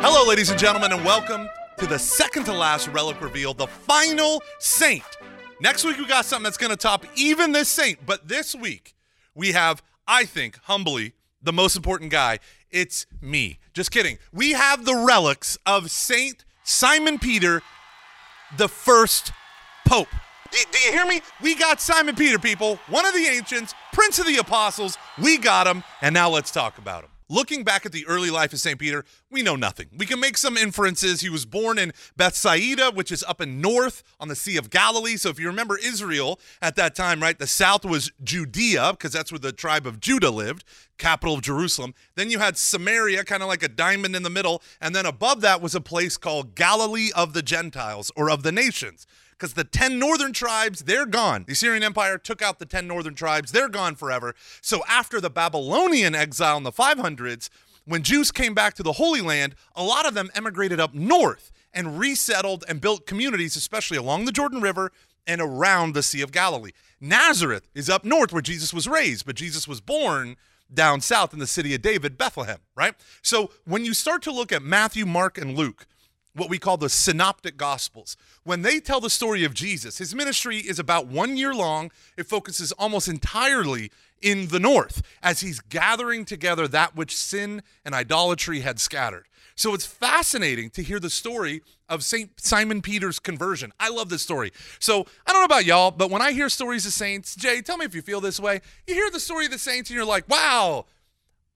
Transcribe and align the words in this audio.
Hello, 0.00 0.24
ladies 0.28 0.48
and 0.48 0.60
gentlemen, 0.60 0.92
and 0.92 1.04
welcome 1.04 1.48
to 1.76 1.84
the 1.84 1.98
second 1.98 2.44
to 2.44 2.52
last 2.52 2.86
relic 2.86 3.20
reveal, 3.20 3.52
the 3.52 3.66
final 3.66 4.40
saint. 4.60 5.02
Next 5.60 5.84
week, 5.84 5.98
we 5.98 6.06
got 6.06 6.24
something 6.24 6.44
that's 6.44 6.56
going 6.56 6.70
to 6.70 6.76
top 6.76 7.04
even 7.16 7.50
this 7.50 7.68
saint, 7.68 8.06
but 8.06 8.28
this 8.28 8.54
week, 8.54 8.94
we 9.34 9.50
have, 9.50 9.82
I 10.06 10.24
think, 10.24 10.56
humbly, 10.62 11.14
the 11.42 11.52
most 11.52 11.74
important 11.74 12.12
guy. 12.12 12.38
It's 12.70 13.06
me. 13.20 13.58
Just 13.74 13.90
kidding. 13.90 14.18
We 14.32 14.52
have 14.52 14.84
the 14.84 14.94
relics 14.94 15.58
of 15.66 15.90
Saint 15.90 16.44
Simon 16.62 17.18
Peter, 17.18 17.60
the 18.56 18.68
first 18.68 19.32
pope. 19.84 20.06
Do, 20.52 20.58
do 20.70 20.78
you 20.78 20.92
hear 20.92 21.06
me? 21.06 21.22
We 21.42 21.56
got 21.56 21.80
Simon 21.80 22.14
Peter, 22.14 22.38
people, 22.38 22.78
one 22.88 23.04
of 23.04 23.14
the 23.14 23.26
ancients, 23.26 23.74
prince 23.92 24.20
of 24.20 24.26
the 24.26 24.36
apostles. 24.36 24.96
We 25.20 25.38
got 25.38 25.66
him, 25.66 25.82
and 26.00 26.14
now 26.14 26.30
let's 26.30 26.52
talk 26.52 26.78
about 26.78 27.02
him. 27.02 27.10
Looking 27.30 27.62
back 27.62 27.84
at 27.84 27.92
the 27.92 28.06
early 28.06 28.30
life 28.30 28.54
of 28.54 28.60
St. 28.60 28.78
Peter, 28.78 29.04
we 29.30 29.42
know 29.42 29.54
nothing. 29.54 29.88
We 29.94 30.06
can 30.06 30.18
make 30.18 30.38
some 30.38 30.56
inferences. 30.56 31.20
He 31.20 31.28
was 31.28 31.44
born 31.44 31.78
in 31.78 31.92
Bethsaida, 32.16 32.90
which 32.90 33.12
is 33.12 33.22
up 33.24 33.42
in 33.42 33.60
north 33.60 34.02
on 34.18 34.28
the 34.28 34.34
Sea 34.34 34.56
of 34.56 34.70
Galilee. 34.70 35.16
So 35.16 35.28
if 35.28 35.38
you 35.38 35.46
remember 35.46 35.76
Israel 35.76 36.40
at 36.62 36.74
that 36.76 36.94
time, 36.94 37.20
right, 37.20 37.38
the 37.38 37.46
south 37.46 37.84
was 37.84 38.10
Judea, 38.24 38.92
because 38.92 39.12
that's 39.12 39.30
where 39.30 39.38
the 39.38 39.52
tribe 39.52 39.86
of 39.86 40.00
Judah 40.00 40.30
lived, 40.30 40.64
capital 40.96 41.34
of 41.34 41.42
Jerusalem. 41.42 41.92
Then 42.14 42.30
you 42.30 42.38
had 42.38 42.56
Samaria, 42.56 43.24
kind 43.24 43.42
of 43.42 43.48
like 43.48 43.62
a 43.62 43.68
diamond 43.68 44.16
in 44.16 44.22
the 44.22 44.30
middle. 44.30 44.62
And 44.80 44.96
then 44.96 45.04
above 45.04 45.42
that 45.42 45.60
was 45.60 45.74
a 45.74 45.82
place 45.82 46.16
called 46.16 46.54
Galilee 46.54 47.10
of 47.14 47.34
the 47.34 47.42
Gentiles 47.42 48.10
or 48.16 48.30
of 48.30 48.42
the 48.42 48.52
nations 48.52 49.06
because 49.38 49.54
the 49.54 49.64
10 49.64 49.98
northern 49.98 50.32
tribes, 50.32 50.80
they're 50.80 51.06
gone. 51.06 51.44
The 51.46 51.52
Assyrian 51.52 51.84
Empire 51.84 52.18
took 52.18 52.42
out 52.42 52.58
the 52.58 52.66
10 52.66 52.86
northern 52.86 53.14
tribes, 53.14 53.52
they're 53.52 53.68
gone 53.68 53.94
forever. 53.94 54.34
So 54.60 54.82
after 54.88 55.20
the 55.20 55.30
Babylonian 55.30 56.14
exile 56.14 56.56
in 56.56 56.64
the 56.64 56.72
500s, 56.72 57.48
when 57.84 58.02
Jews 58.02 58.30
came 58.30 58.52
back 58.52 58.74
to 58.74 58.82
the 58.82 58.92
Holy 58.92 59.20
Land, 59.20 59.54
a 59.74 59.82
lot 59.82 60.06
of 60.06 60.14
them 60.14 60.30
emigrated 60.34 60.80
up 60.80 60.92
north 60.92 61.52
and 61.72 61.98
resettled 61.98 62.64
and 62.68 62.80
built 62.80 63.06
communities, 63.06 63.56
especially 63.56 63.96
along 63.96 64.24
the 64.24 64.32
Jordan 64.32 64.60
River 64.60 64.90
and 65.26 65.40
around 65.40 65.94
the 65.94 66.02
Sea 66.02 66.22
of 66.22 66.32
Galilee. 66.32 66.72
Nazareth 67.00 67.68
is 67.74 67.88
up 67.88 68.04
north 68.04 68.32
where 68.32 68.42
Jesus 68.42 68.74
was 68.74 68.88
raised, 68.88 69.24
but 69.24 69.36
Jesus 69.36 69.68
was 69.68 69.80
born 69.80 70.36
down 70.72 71.00
south 71.00 71.32
in 71.32 71.38
the 71.38 71.46
city 71.46 71.74
of 71.74 71.80
David, 71.80 72.18
Bethlehem, 72.18 72.58
right? 72.74 72.94
So 73.22 73.50
when 73.64 73.84
you 73.84 73.94
start 73.94 74.22
to 74.22 74.32
look 74.32 74.52
at 74.52 74.62
Matthew, 74.62 75.06
Mark, 75.06 75.38
and 75.38 75.56
Luke, 75.56 75.86
what 76.38 76.50
we 76.50 76.58
call 76.58 76.76
the 76.76 76.88
synoptic 76.88 77.56
gospels. 77.56 78.16
When 78.44 78.62
they 78.62 78.80
tell 78.80 79.00
the 79.00 79.10
story 79.10 79.44
of 79.44 79.54
Jesus, 79.54 79.98
his 79.98 80.14
ministry 80.14 80.58
is 80.58 80.78
about 80.78 81.06
one 81.06 81.36
year 81.36 81.54
long. 81.54 81.90
It 82.16 82.26
focuses 82.26 82.72
almost 82.72 83.08
entirely 83.08 83.90
in 84.20 84.48
the 84.48 84.60
north 84.60 85.02
as 85.22 85.40
he's 85.40 85.60
gathering 85.60 86.24
together 86.24 86.66
that 86.68 86.96
which 86.96 87.16
sin 87.16 87.62
and 87.84 87.94
idolatry 87.94 88.60
had 88.60 88.80
scattered. 88.80 89.26
So 89.54 89.74
it's 89.74 89.86
fascinating 89.86 90.70
to 90.70 90.84
hear 90.84 91.00
the 91.00 91.10
story 91.10 91.62
of 91.88 92.04
St. 92.04 92.30
Simon 92.40 92.80
Peter's 92.80 93.18
conversion. 93.18 93.72
I 93.80 93.88
love 93.88 94.08
this 94.08 94.22
story. 94.22 94.52
So 94.78 95.04
I 95.26 95.32
don't 95.32 95.40
know 95.40 95.46
about 95.46 95.64
y'all, 95.64 95.90
but 95.90 96.10
when 96.10 96.22
I 96.22 96.30
hear 96.30 96.48
stories 96.48 96.86
of 96.86 96.92
saints, 96.92 97.34
Jay, 97.34 97.60
tell 97.60 97.76
me 97.76 97.84
if 97.84 97.92
you 97.92 98.02
feel 98.02 98.20
this 98.20 98.38
way. 98.38 98.60
You 98.86 98.94
hear 98.94 99.10
the 99.10 99.18
story 99.18 99.46
of 99.46 99.50
the 99.50 99.58
saints 99.58 99.90
and 99.90 99.96
you're 99.96 100.04
like, 100.04 100.28
wow, 100.28 100.86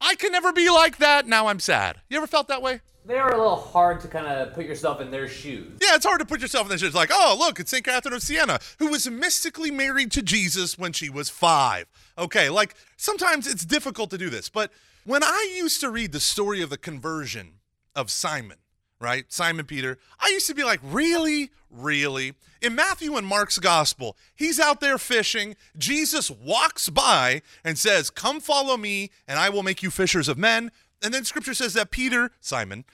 I 0.03 0.17
can 0.17 0.33
never 0.33 0.53
be 0.53 0.69
like 0.69 0.99
that. 0.99 1.27
Now 1.27 1.47
I'm 1.47 1.61
sad. 1.61 2.01
You 2.11 2.19
ever 2.19 2.27
felt 2.27 2.49
that 2.49 2.61
way? 2.61 2.81
they 3.05 3.19
are 3.19 3.33
a 3.33 3.37
little 3.37 3.57
hard 3.57 4.01
to 4.01 4.09
kind 4.09 4.27
of 4.27 4.55
put 4.55 4.65
yourself 4.65 5.01
in 5.01 5.11
their 5.11 5.27
shoes. 5.27 5.79
Yeah, 5.81 5.97
it's 5.97 6.07
hard 6.07 6.21
to 6.21 6.27
put 6.27 6.41
yourself 6.41 6.67
in 6.67 6.69
their 6.69 6.79
shoes. 6.79 6.95
Like, 6.95 7.11
oh, 7.13 7.37
look, 7.39 7.59
it's 7.59 7.71
St. 7.71 7.85
Catherine 7.85 8.15
of 8.15 8.23
Siena, 8.23 8.61
who 8.79 8.89
was 8.89 9.09
mystically 9.11 9.71
married 9.71 10.13
to 10.13 10.23
Jesus 10.23 10.79
when 10.79 10.93
she 10.93 11.11
was 11.11 11.29
five. 11.29 11.87
Okay, 12.17 12.49
like 12.49 12.75
sometimes 12.97 13.47
it's 13.47 13.65
difficult 13.65 14.11
to 14.11 14.19
do 14.19 14.31
this, 14.31 14.49
but 14.49 14.71
when 15.05 15.25
I 15.25 15.53
used 15.57 15.81
to 15.81 15.91
read 15.91 16.13
the 16.13 16.21
story 16.21 16.63
of 16.63 16.71
the 16.71 16.79
conversion 16.79 17.55
of 17.97 18.11
Simon, 18.11 18.59
right? 19.03 19.31
Simon 19.31 19.67
Peter, 19.67 19.99
I 20.21 20.29
used 20.29 20.47
to 20.47 20.55
be 20.55 20.65
like, 20.65 20.81
really? 20.83 21.51
Really? 21.71 22.35
In 22.61 22.75
Matthew 22.75 23.17
and 23.17 23.27
Mark's 23.27 23.59
gospel, 23.59 24.17
he's 24.35 24.61
out 24.61 24.81
there 24.81 24.99
fishing. 24.99 25.57
Jesus 25.77 26.31
walks 26.31 26.89
by 26.89 27.43
and 27.65 27.77
says, 27.77 28.09
Come 28.09 28.41
follow 28.41 28.77
me, 28.77 29.11
and 29.27 29.39
I 29.39 29.49
will 29.49 29.63
make 29.63 29.83
you 29.83 29.91
fishers 29.91 30.29
of 30.29 30.39
men. 30.39 30.71
And 31.03 31.13
then 31.13 31.25
scripture 31.25 31.55
says 31.55 31.75
that 31.75 31.91
Peter, 31.91 32.31
Simon, 32.41 32.85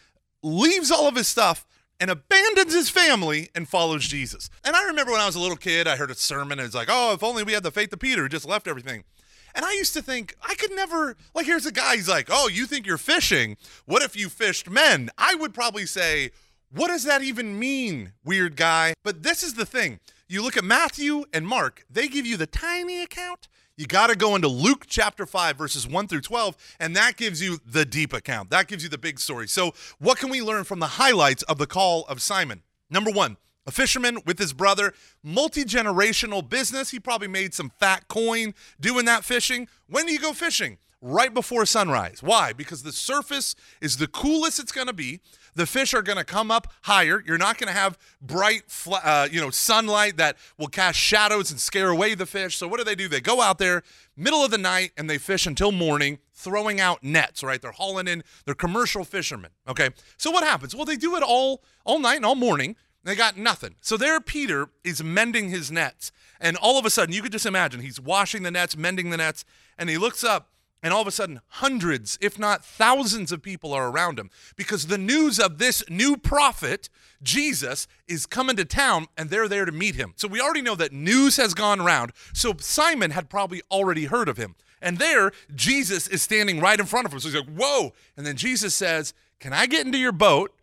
leaves 0.42 0.90
all 0.90 1.06
of 1.06 1.16
his 1.16 1.28
stuff 1.28 1.66
and 2.00 2.10
abandons 2.10 2.72
his 2.72 2.88
family 2.88 3.50
and 3.54 3.68
follows 3.68 4.06
Jesus. 4.06 4.48
And 4.64 4.76
I 4.76 4.84
remember 4.84 5.12
when 5.12 5.20
I 5.20 5.26
was 5.26 5.34
a 5.34 5.40
little 5.40 5.56
kid, 5.56 5.86
I 5.86 5.96
heard 5.96 6.10
a 6.10 6.14
sermon 6.14 6.58
and 6.58 6.66
it's 6.66 6.74
like, 6.74 6.88
oh, 6.90 7.12
if 7.12 7.22
only 7.22 7.42
we 7.42 7.52
had 7.52 7.64
the 7.64 7.70
faith 7.70 7.92
of 7.92 7.98
Peter 7.98 8.22
who 8.22 8.28
just 8.28 8.48
left 8.48 8.68
everything. 8.68 9.04
And 9.54 9.64
I 9.64 9.72
used 9.72 9.94
to 9.94 10.02
think, 10.02 10.34
I 10.46 10.54
could 10.54 10.72
never, 10.72 11.16
like, 11.34 11.46
here's 11.46 11.66
a 11.66 11.72
guy, 11.72 11.96
he's 11.96 12.08
like, 12.08 12.28
oh, 12.30 12.48
you 12.48 12.66
think 12.66 12.86
you're 12.86 12.98
fishing? 12.98 13.56
What 13.86 14.02
if 14.02 14.16
you 14.16 14.28
fished 14.28 14.70
men? 14.70 15.10
I 15.18 15.34
would 15.34 15.54
probably 15.54 15.86
say, 15.86 16.30
what 16.70 16.88
does 16.88 17.04
that 17.04 17.22
even 17.22 17.58
mean, 17.58 18.12
weird 18.24 18.56
guy? 18.56 18.94
But 19.02 19.22
this 19.22 19.42
is 19.42 19.54
the 19.54 19.66
thing. 19.66 20.00
You 20.28 20.42
look 20.42 20.56
at 20.56 20.64
Matthew 20.64 21.24
and 21.32 21.46
Mark, 21.46 21.84
they 21.90 22.08
give 22.08 22.26
you 22.26 22.36
the 22.36 22.46
tiny 22.46 23.02
account 23.02 23.48
you 23.78 23.86
got 23.86 24.08
to 24.08 24.16
go 24.16 24.34
into 24.34 24.48
Luke 24.48 24.86
chapter 24.88 25.24
5, 25.24 25.56
verses 25.56 25.86
1 25.86 26.08
through 26.08 26.22
12, 26.22 26.56
and 26.80 26.96
that 26.96 27.16
gives 27.16 27.40
you 27.40 27.60
the 27.64 27.84
deep 27.84 28.12
account. 28.12 28.50
That 28.50 28.66
gives 28.66 28.82
you 28.82 28.88
the 28.88 28.98
big 28.98 29.20
story. 29.20 29.46
So, 29.46 29.72
what 30.00 30.18
can 30.18 30.30
we 30.30 30.42
learn 30.42 30.64
from 30.64 30.80
the 30.80 30.88
highlights 30.88 31.44
of 31.44 31.58
the 31.58 31.66
call 31.68 32.04
of 32.06 32.20
Simon? 32.20 32.64
Number 32.90 33.12
one, 33.12 33.36
a 33.68 33.70
fisherman 33.70 34.18
with 34.24 34.38
his 34.38 34.54
brother, 34.54 34.94
multi 35.22 35.62
generational 35.62 36.48
business. 36.48 36.90
He 36.90 36.98
probably 36.98 37.28
made 37.28 37.52
some 37.52 37.70
fat 37.78 38.08
coin 38.08 38.54
doing 38.80 39.04
that 39.04 39.24
fishing. 39.24 39.68
When 39.86 40.06
do 40.06 40.12
you 40.12 40.18
go 40.18 40.32
fishing? 40.32 40.78
Right 41.00 41.32
before 41.32 41.64
sunrise. 41.66 42.22
Why? 42.22 42.52
Because 42.52 42.82
the 42.82 42.92
surface 42.92 43.54
is 43.80 43.98
the 43.98 44.08
coolest 44.08 44.58
it's 44.58 44.72
going 44.72 44.88
to 44.88 44.92
be 44.92 45.20
the 45.58 45.66
fish 45.66 45.92
are 45.92 46.02
going 46.02 46.16
to 46.16 46.24
come 46.24 46.50
up 46.50 46.72
higher. 46.82 47.22
You're 47.26 47.36
not 47.36 47.58
going 47.58 47.66
to 47.66 47.78
have 47.78 47.98
bright, 48.22 48.62
uh, 48.90 49.28
you 49.30 49.40
know, 49.40 49.50
sunlight 49.50 50.16
that 50.16 50.36
will 50.56 50.68
cast 50.68 50.98
shadows 50.98 51.50
and 51.50 51.60
scare 51.60 51.90
away 51.90 52.14
the 52.14 52.26
fish. 52.26 52.56
So 52.56 52.68
what 52.68 52.78
do 52.78 52.84
they 52.84 52.94
do? 52.94 53.08
They 53.08 53.20
go 53.20 53.42
out 53.42 53.58
there 53.58 53.82
middle 54.16 54.44
of 54.44 54.50
the 54.50 54.58
night 54.58 54.92
and 54.96 55.10
they 55.10 55.18
fish 55.18 55.46
until 55.46 55.72
morning, 55.72 56.18
throwing 56.32 56.80
out 56.80 57.02
nets. 57.02 57.42
Right? 57.42 57.60
They're 57.60 57.72
hauling 57.72 58.06
in. 58.08 58.22
They're 58.44 58.54
commercial 58.54 59.04
fishermen. 59.04 59.50
Okay. 59.66 59.90
So 60.16 60.30
what 60.30 60.44
happens? 60.44 60.74
Well, 60.74 60.84
they 60.84 60.96
do 60.96 61.16
it 61.16 61.22
all 61.22 61.62
all 61.84 61.98
night 61.98 62.16
and 62.16 62.24
all 62.24 62.36
morning. 62.36 62.76
They 63.04 63.14
got 63.14 63.36
nothing. 63.36 63.76
So 63.80 63.96
there, 63.96 64.20
Peter 64.20 64.68
is 64.84 65.02
mending 65.02 65.50
his 65.50 65.70
nets, 65.70 66.12
and 66.40 66.56
all 66.56 66.78
of 66.78 66.84
a 66.84 66.90
sudden, 66.90 67.14
you 67.14 67.22
could 67.22 67.32
just 67.32 67.46
imagine 67.46 67.80
he's 67.80 68.00
washing 68.00 68.42
the 68.42 68.50
nets, 68.50 68.76
mending 68.76 69.10
the 69.10 69.16
nets, 69.16 69.44
and 69.78 69.88
he 69.88 69.98
looks 69.98 70.22
up 70.22 70.50
and 70.82 70.92
all 70.92 71.00
of 71.00 71.08
a 71.08 71.12
sudden, 71.12 71.40
hundreds, 71.48 72.18
if 72.20 72.38
not 72.38 72.64
thousands, 72.64 73.32
of 73.32 73.42
people 73.42 73.72
are 73.72 73.88
around 73.88 74.18
him 74.18 74.30
because 74.56 74.86
the 74.86 74.98
news 74.98 75.40
of 75.40 75.58
this 75.58 75.82
new 75.90 76.16
prophet, 76.16 76.88
Jesus, 77.22 77.88
is 78.06 78.26
coming 78.26 78.56
to 78.56 78.64
town 78.64 79.06
and 79.16 79.28
they're 79.28 79.48
there 79.48 79.64
to 79.64 79.72
meet 79.72 79.96
him. 79.96 80.12
So 80.16 80.28
we 80.28 80.40
already 80.40 80.62
know 80.62 80.76
that 80.76 80.92
news 80.92 81.36
has 81.36 81.52
gone 81.52 81.80
around. 81.80 82.12
So 82.32 82.54
Simon 82.60 83.10
had 83.10 83.28
probably 83.28 83.60
already 83.70 84.04
heard 84.04 84.28
of 84.28 84.36
him. 84.36 84.54
And 84.80 84.98
there, 84.98 85.32
Jesus 85.54 86.06
is 86.06 86.22
standing 86.22 86.60
right 86.60 86.78
in 86.78 86.86
front 86.86 87.06
of 87.06 87.12
him. 87.12 87.18
So 87.18 87.28
he's 87.28 87.38
like, 87.38 87.48
Whoa. 87.48 87.92
And 88.16 88.24
then 88.24 88.36
Jesus 88.36 88.74
says, 88.74 89.12
Can 89.40 89.52
I 89.52 89.66
get 89.66 89.84
into 89.84 89.98
your 89.98 90.12
boat? 90.12 90.54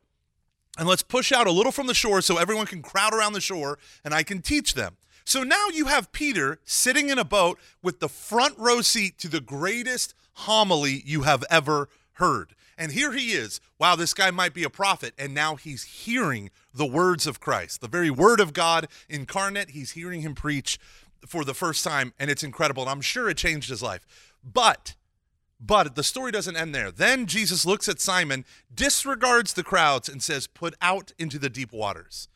And 0.77 0.87
let's 0.87 1.03
push 1.03 1.31
out 1.31 1.47
a 1.47 1.51
little 1.51 1.71
from 1.71 1.87
the 1.87 1.93
shore 1.93 2.21
so 2.21 2.37
everyone 2.37 2.65
can 2.65 2.81
crowd 2.81 3.13
around 3.13 3.33
the 3.33 3.41
shore 3.41 3.79
and 4.03 4.13
I 4.13 4.23
can 4.23 4.41
teach 4.41 4.73
them. 4.73 4.97
So 5.23 5.43
now 5.43 5.67
you 5.73 5.85
have 5.85 6.11
Peter 6.11 6.59
sitting 6.65 7.09
in 7.09 7.17
a 7.17 7.25
boat 7.25 7.59
with 7.81 7.99
the 7.99 8.09
front 8.09 8.57
row 8.57 8.81
seat 8.81 9.17
to 9.19 9.27
the 9.27 9.41
greatest 9.41 10.13
homily 10.33 11.01
you 11.05 11.23
have 11.23 11.43
ever 11.49 11.89
heard. 12.13 12.53
And 12.77 12.91
here 12.91 13.13
he 13.13 13.31
is. 13.31 13.61
Wow, 13.79 13.95
this 13.95 14.13
guy 14.13 14.31
might 14.31 14.53
be 14.53 14.63
a 14.63 14.69
prophet. 14.69 15.13
And 15.17 15.33
now 15.33 15.55
he's 15.55 15.83
hearing 15.83 16.51
the 16.73 16.85
words 16.85 17.25
of 17.25 17.39
Christ, 17.39 17.81
the 17.81 17.87
very 17.87 18.09
word 18.09 18.39
of 18.39 18.53
God 18.53 18.87
incarnate. 19.09 19.71
He's 19.71 19.91
hearing 19.91 20.21
him 20.21 20.35
preach 20.35 20.77
for 21.25 21.43
the 21.43 21.53
first 21.53 21.83
time, 21.83 22.13
and 22.19 22.29
it's 22.29 22.43
incredible. 22.43 22.83
And 22.83 22.91
I'm 22.91 23.01
sure 23.01 23.29
it 23.29 23.37
changed 23.37 23.69
his 23.69 23.81
life. 23.81 24.05
But 24.43 24.95
but 25.59 25.95
the 25.95 26.03
story 26.03 26.31
doesn't 26.31 26.55
end 26.55 26.75
there. 26.75 26.91
Then 26.91 27.25
Jesus 27.25 27.65
looks 27.65 27.87
at 27.87 27.99
Simon, 27.99 28.45
disregards 28.73 29.53
the 29.53 29.63
crowds, 29.63 30.09
and 30.09 30.21
says, 30.21 30.47
Put 30.47 30.75
out 30.81 31.13
into 31.17 31.39
the 31.39 31.49
deep 31.49 31.71
waters, 31.71 32.27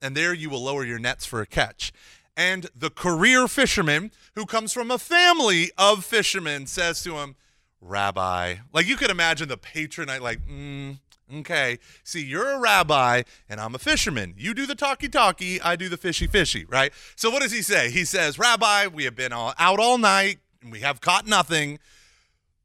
and 0.00 0.16
there 0.16 0.32
you 0.32 0.50
will 0.50 0.62
lower 0.62 0.84
your 0.84 0.98
nets 0.98 1.26
for 1.26 1.40
a 1.40 1.46
catch. 1.46 1.92
And 2.36 2.68
the 2.74 2.90
career 2.90 3.48
fisherman, 3.48 4.12
who 4.36 4.46
comes 4.46 4.72
from 4.72 4.92
a 4.92 4.98
family 4.98 5.72
of 5.76 6.04
fishermen, 6.04 6.66
says 6.68 7.02
to 7.02 7.16
him, 7.16 7.34
Rabbi, 7.80 8.56
like 8.72 8.86
you 8.86 8.96
could 8.96 9.10
imagine 9.10 9.48
the 9.48 9.58
patronite, 9.58 10.20
like, 10.20 10.46
mm, 10.46 10.98
okay, 11.38 11.78
see, 12.04 12.24
you're 12.24 12.52
a 12.52 12.58
rabbi 12.58 13.22
and 13.48 13.60
I'm 13.60 13.74
a 13.74 13.78
fisherman. 13.78 14.34
You 14.36 14.54
do 14.54 14.66
the 14.66 14.74
talkie 14.74 15.08
talkie, 15.08 15.60
I 15.60 15.76
do 15.76 15.88
the 15.88 15.96
fishy 15.96 16.26
fishy, 16.26 16.64
right? 16.64 16.92
So 17.16 17.30
what 17.30 17.42
does 17.42 17.52
he 17.52 17.62
say? 17.62 17.90
He 17.90 18.04
says, 18.04 18.38
Rabbi, 18.38 18.86
we 18.88 19.04
have 19.04 19.14
been 19.14 19.32
all, 19.32 19.54
out 19.58 19.80
all 19.80 19.98
night 19.98 20.38
and 20.62 20.72
we 20.72 20.80
have 20.80 21.00
caught 21.00 21.26
nothing. 21.26 21.78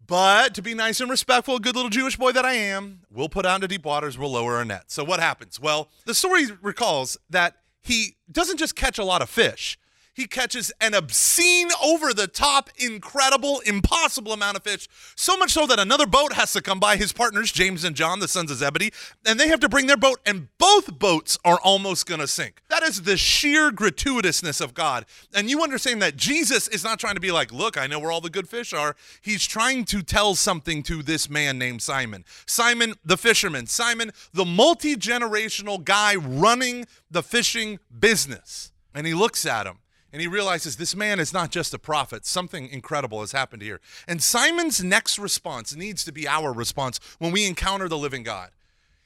But 0.06 0.54
to 0.56 0.62
be 0.62 0.74
nice 0.74 1.00
and 1.00 1.10
respectful, 1.10 1.60
good 1.60 1.76
little 1.76 1.90
Jewish 1.90 2.18
boy 2.18 2.34
that 2.34 2.46
I 2.46 2.54
am, 2.54 3.02
we'll 3.10 3.30
put 3.30 3.46
out 3.46 3.56
into 3.56 3.68
deep 3.68 3.86
waters, 3.86 4.18
we'll 4.18 4.32
lower 4.32 4.56
our 4.56 4.66
net. 4.66 4.86
So 4.88 5.04
what 5.04 5.20
happens? 5.20 5.60
Well, 5.60 5.90
the 6.06 6.14
story 6.14 6.48
recalls 6.62 7.18
that 7.30 7.56
he 7.82 8.18
doesn't 8.32 8.58
just 8.58 8.76
catch 8.76 8.98
a 8.98 9.04
lot 9.04 9.22
of 9.22 9.30
fish. 9.30 9.78
He 10.14 10.28
catches 10.28 10.72
an 10.80 10.94
obscene, 10.94 11.70
over 11.84 12.14
the 12.14 12.28
top, 12.28 12.70
incredible, 12.78 13.60
impossible 13.66 14.32
amount 14.32 14.58
of 14.58 14.64
fish. 14.64 14.88
So 15.16 15.36
much 15.38 15.52
so 15.52 15.66
that 15.68 15.80
another 15.80 16.06
boat 16.06 16.34
has 16.34 16.54
to 16.54 16.62
come 16.62 16.80
by, 16.80 16.98
his 16.98 17.12
partners, 17.12 17.52
James 17.52 17.84
and 17.84 17.96
John, 17.96 18.20
the 18.20 18.28
sons 18.28 18.52
of 18.52 18.58
Zebedee, 18.58 18.92
and 19.26 19.40
they 19.40 19.48
have 19.48 19.60
to 19.62 19.70
bring 19.70 19.88
their 19.88 19.98
boat, 19.98 20.20
and 20.26 20.48
both 20.58 21.00
boats 21.00 21.38
are 21.44 21.60
almost 21.60 22.06
going 22.06 22.20
to 22.20 22.28
sink. 22.28 22.62
That 22.70 22.84
is 22.84 23.04
the 23.04 23.18
sheer 23.18 23.72
gratuitousness 23.72 24.62
of 24.62 24.74
God. 24.74 25.06
And 25.34 25.50
you 25.50 25.64
understand 25.64 26.02
that 26.02 26.16
Jesus 26.16 26.68
is 26.68 26.84
not 26.84 27.00
trying 27.00 27.16
to 27.16 27.22
be 27.22 27.32
like, 27.32 27.52
look, 27.52 27.78
I 27.78 27.88
know 27.88 28.00
where 28.00 28.12
all 28.12 28.22
the 28.22 28.30
good 28.30 28.48
fish 28.48 28.74
are. 28.74 28.96
He's 29.22 29.46
trying 29.46 29.86
to 29.86 30.02
tell 30.02 30.36
something 30.36 30.84
to 30.84 31.02
this 31.02 31.30
man 31.30 31.58
named 31.58 31.82
Simon. 31.82 32.24
Simon, 32.46 32.96
the 33.04 33.18
fisherman. 33.18 33.68
Simon, 33.68 34.12
the 34.34 34.46
multi 34.46 34.96
generational 34.96 35.84
guy 35.84 36.16
running 36.16 36.86
the 37.10 37.24
fishing 37.24 37.80
business. 38.00 38.72
And 38.94 39.08
he 39.08 39.14
looks 39.14 39.46
at 39.46 39.66
him 39.66 39.80
and 40.14 40.22
he 40.22 40.28
realizes 40.28 40.78
this 40.78 40.96
man 40.96 41.20
is 41.20 41.34
not 41.34 41.50
just 41.50 41.74
a 41.74 41.80
prophet. 41.80 42.24
Something 42.24 42.70
incredible 42.70 43.22
has 43.22 43.32
happened 43.32 43.64
here. 43.64 43.82
And 44.08 44.22
Simon's 44.22 44.84
next 44.84 45.18
response 45.18 45.76
needs 45.76 46.06
to 46.06 46.12
be 46.12 46.28
our 46.28 46.54
response 46.54 47.00
when 47.18 47.32
we 47.32 47.48
encounter 47.48 47.90
the 47.90 47.98
living 47.98 48.22
God. 48.22 48.52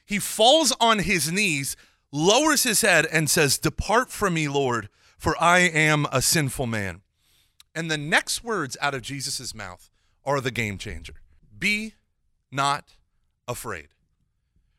He 0.05 0.19
falls 0.19 0.73
on 0.81 0.99
his 0.99 1.31
knees, 1.31 1.77
lowers 2.11 2.63
his 2.63 2.81
head, 2.81 3.05
and 3.05 3.29
says, 3.29 3.57
Depart 3.57 4.09
from 4.09 4.33
me, 4.33 4.49
Lord, 4.49 4.89
for 5.17 5.41
I 5.41 5.59
am 5.59 6.07
a 6.11 6.21
sinful 6.21 6.67
man. 6.67 7.01
And 7.73 7.89
the 7.89 7.97
next 7.97 8.43
words 8.43 8.75
out 8.81 8.93
of 8.93 9.01
Jesus' 9.01 9.55
mouth 9.55 9.89
are 10.25 10.41
the 10.41 10.51
game 10.51 10.77
changer 10.77 11.13
Be 11.57 11.93
not 12.51 12.95
afraid. 13.47 13.87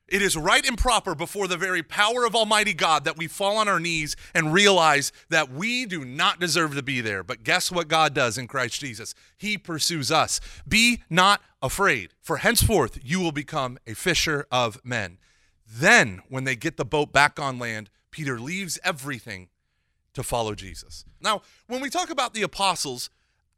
It 0.09 0.23
is 0.23 0.37
right 0.37 0.67
and 0.67 0.79
proper 0.79 1.15
before 1.15 1.49
the 1.49 1.59
very 1.59 1.83
power 1.83 2.25
of 2.25 2.35
Almighty 2.35 2.73
God 2.73 3.05
that 3.05 3.19
we 3.19 3.27
fall 3.27 3.59
on 3.59 3.69
our 3.69 3.79
knees 3.79 4.17
and 4.35 4.53
realize 4.53 5.13
that 5.29 5.51
we 5.51 5.85
do 5.85 6.05
not 6.05 6.41
deserve 6.41 6.75
to 6.75 6.83
be 6.83 7.01
there. 7.03 7.23
But 7.23 7.45
guess 7.45 7.71
what 7.71 7.89
God 7.89 8.15
does 8.15 8.39
in 8.39 8.47
Christ 8.47 8.81
Jesus? 8.81 9.15
He 9.37 9.59
pursues 9.59 10.11
us. 10.11 10.41
Be 10.67 11.03
not 11.11 11.43
afraid, 11.61 12.15
for 12.23 12.39
henceforth 12.39 12.99
you 13.03 13.21
will 13.21 13.33
become 13.33 13.79
a 13.87 13.95
fisher 13.95 14.47
of 14.51 14.81
men. 14.83 15.19
Then, 15.71 16.23
when 16.29 16.45
they 16.45 16.57
get 16.57 16.79
the 16.79 16.85
boat 16.87 17.13
back 17.13 17.39
on 17.39 17.59
land, 17.59 17.91
Peter 18.11 18.41
leaves 18.41 18.79
everything 18.83 19.49
to 20.15 20.23
follow 20.23 20.55
Jesus. 20.55 21.05
Now, 21.21 21.43
when 21.67 21.83
we 21.83 21.91
talk 21.91 22.11
about 22.11 22.33
the 22.33 22.43
apostles, 22.43 23.11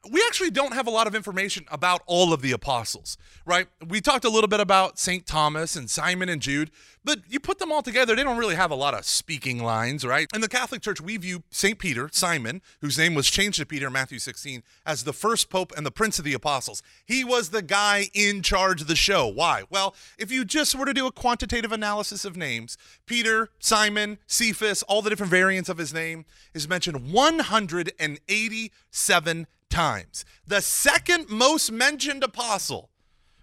we 0.08 0.22
actually 0.26 0.50
don't 0.50 0.72
have 0.72 0.86
a 0.86 0.90
lot 0.90 1.06
of 1.06 1.14
information 1.14 1.66
about 1.70 2.02
all 2.06 2.32
of 2.32 2.40
the 2.40 2.52
apostles, 2.52 3.18
right? 3.44 3.66
We 3.86 4.00
talked 4.00 4.24
a 4.24 4.30
little 4.30 4.48
bit 4.48 4.60
about 4.60 4.98
St. 4.98 5.26
Thomas 5.26 5.76
and 5.76 5.90
Simon 5.90 6.30
and 6.30 6.40
Jude, 6.40 6.70
but 7.04 7.18
you 7.28 7.38
put 7.38 7.58
them 7.58 7.70
all 7.70 7.82
together, 7.82 8.16
they 8.16 8.24
don't 8.24 8.38
really 8.38 8.54
have 8.54 8.70
a 8.70 8.76
lot 8.76 8.94
of 8.94 9.04
speaking 9.04 9.62
lines, 9.62 10.04
right? 10.04 10.26
In 10.34 10.40
the 10.40 10.48
Catholic 10.48 10.80
Church, 10.80 11.02
we 11.02 11.18
view 11.18 11.42
St. 11.50 11.78
Peter, 11.78 12.08
Simon, 12.12 12.62
whose 12.80 12.96
name 12.96 13.14
was 13.14 13.30
changed 13.30 13.58
to 13.58 13.66
Peter 13.66 13.88
in 13.88 13.92
Matthew 13.92 14.18
16, 14.18 14.62
as 14.86 15.04
the 15.04 15.12
first 15.12 15.50
pope 15.50 15.72
and 15.76 15.84
the 15.84 15.90
prince 15.90 16.18
of 16.18 16.24
the 16.24 16.34
apostles. 16.34 16.82
He 17.04 17.22
was 17.22 17.50
the 17.50 17.62
guy 17.62 18.08
in 18.14 18.42
charge 18.42 18.80
of 18.80 18.86
the 18.86 18.96
show. 18.96 19.26
Why? 19.26 19.64
Well, 19.68 19.94
if 20.18 20.32
you 20.32 20.46
just 20.46 20.74
were 20.74 20.86
to 20.86 20.94
do 20.94 21.06
a 21.06 21.12
quantitative 21.12 21.72
analysis 21.72 22.24
of 22.24 22.38
names, 22.38 22.78
Peter, 23.04 23.50
Simon, 23.58 24.16
Cephas, 24.26 24.82
all 24.84 25.02
the 25.02 25.10
different 25.10 25.30
variants 25.30 25.68
of 25.68 25.76
his 25.76 25.92
name 25.92 26.24
is 26.54 26.68
mentioned 26.68 27.12
187 27.12 29.46
times. 29.70 30.24
The 30.46 30.60
second 30.60 31.30
most 31.30 31.72
mentioned 31.72 32.22
apostle, 32.22 32.90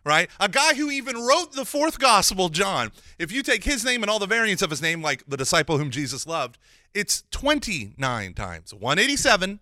right? 0.05 0.29
A 0.39 0.49
guy 0.49 0.75
who 0.75 0.91
even 0.91 1.25
wrote 1.25 1.53
the 1.53 1.65
fourth 1.65 1.99
gospel, 1.99 2.49
John. 2.49 2.91
If 3.17 3.31
you 3.31 3.41
take 3.41 3.63
his 3.63 3.83
name 3.83 4.03
and 4.03 4.09
all 4.09 4.19
the 4.19 4.27
variants 4.27 4.61
of 4.61 4.69
his 4.69 4.81
name, 4.81 5.01
like 5.01 5.23
the 5.27 5.37
disciple 5.37 5.77
whom 5.77 5.89
Jesus 5.89 6.27
loved, 6.27 6.57
it's 6.93 7.23
29 7.31 8.33
times. 8.33 8.73
187 8.73 9.59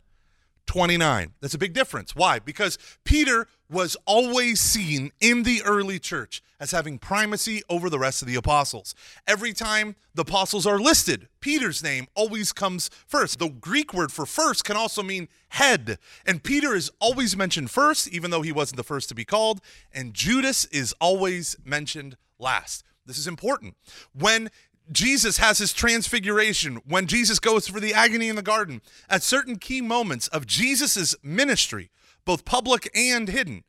29. 0.66 1.34
That's 1.42 1.54
a 1.54 1.60
big 1.60 1.74
difference. 1.74 2.16
Why? 2.16 2.40
Because 2.40 2.78
Peter 3.04 3.48
was 3.70 3.98
always 4.06 4.60
seen 4.60 5.12
in 5.20 5.44
the 5.44 5.62
early 5.64 6.00
church 6.00 6.42
as 6.60 6.72
having 6.72 6.98
primacy 6.98 7.62
over 7.70 7.90
the 7.90 8.00
rest 8.00 8.22
of 8.22 8.28
the 8.28 8.36
apostles. 8.36 8.96
Every 9.28 9.54
time 9.54 9.96
the 10.14 10.22
apostles 10.22 10.66
are 10.66 10.80
listed, 10.80 11.28
Peter's 11.40 11.84
name 11.84 12.08
always 12.16 12.54
comes 12.54 12.90
first. 13.08 13.40
The 13.40 13.50
Greek 13.50 13.94
word 13.94 14.12
for 14.12 14.26
first 14.26 14.64
can 14.64 14.78
also 14.78 15.04
mean 15.04 15.28
head. 15.50 15.98
And 16.26 16.44
Peter 16.44 16.76
is 16.76 16.92
always 17.00 17.36
mentioned 17.36 17.72
first, 17.72 18.08
even 18.08 18.32
though 18.32 18.42
he 18.42 18.52
wasn't 18.52 18.78
the 18.78 18.84
first 18.84 19.10
to 19.10 19.16
be 19.16 19.26
called. 19.26 19.62
And 19.92 20.14
Judas 20.14 20.66
is 20.66 20.94
always 21.02 21.56
mentioned 21.66 22.18
last. 22.40 22.84
This 23.06 23.18
is 23.18 23.28
important. 23.28 23.76
When 24.14 24.50
Jesus 24.92 25.38
has 25.38 25.58
his 25.58 25.74
transfiguration, 25.74 26.82
when 26.86 27.08
Jesus 27.08 27.40
goes 27.40 27.68
for 27.68 27.80
the 27.80 27.94
agony 27.94 28.30
in 28.30 28.36
the 28.36 28.42
garden, 28.42 28.82
at 29.10 29.24
certain 29.24 29.58
key 29.58 29.82
moments 29.82 30.28
of 30.30 30.46
Jesus' 30.46 31.16
ministry, 31.24 31.90
both 32.24 32.46
public 32.46 32.90
and 32.96 33.28
hidden, 33.28 33.64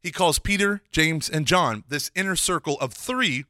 he 0.00 0.12
calls 0.12 0.38
Peter, 0.38 0.82
James, 0.92 1.28
and 1.28 1.46
John, 1.46 1.84
this 1.88 2.10
inner 2.14 2.36
circle 2.36 2.78
of 2.80 2.92
three 2.92 3.44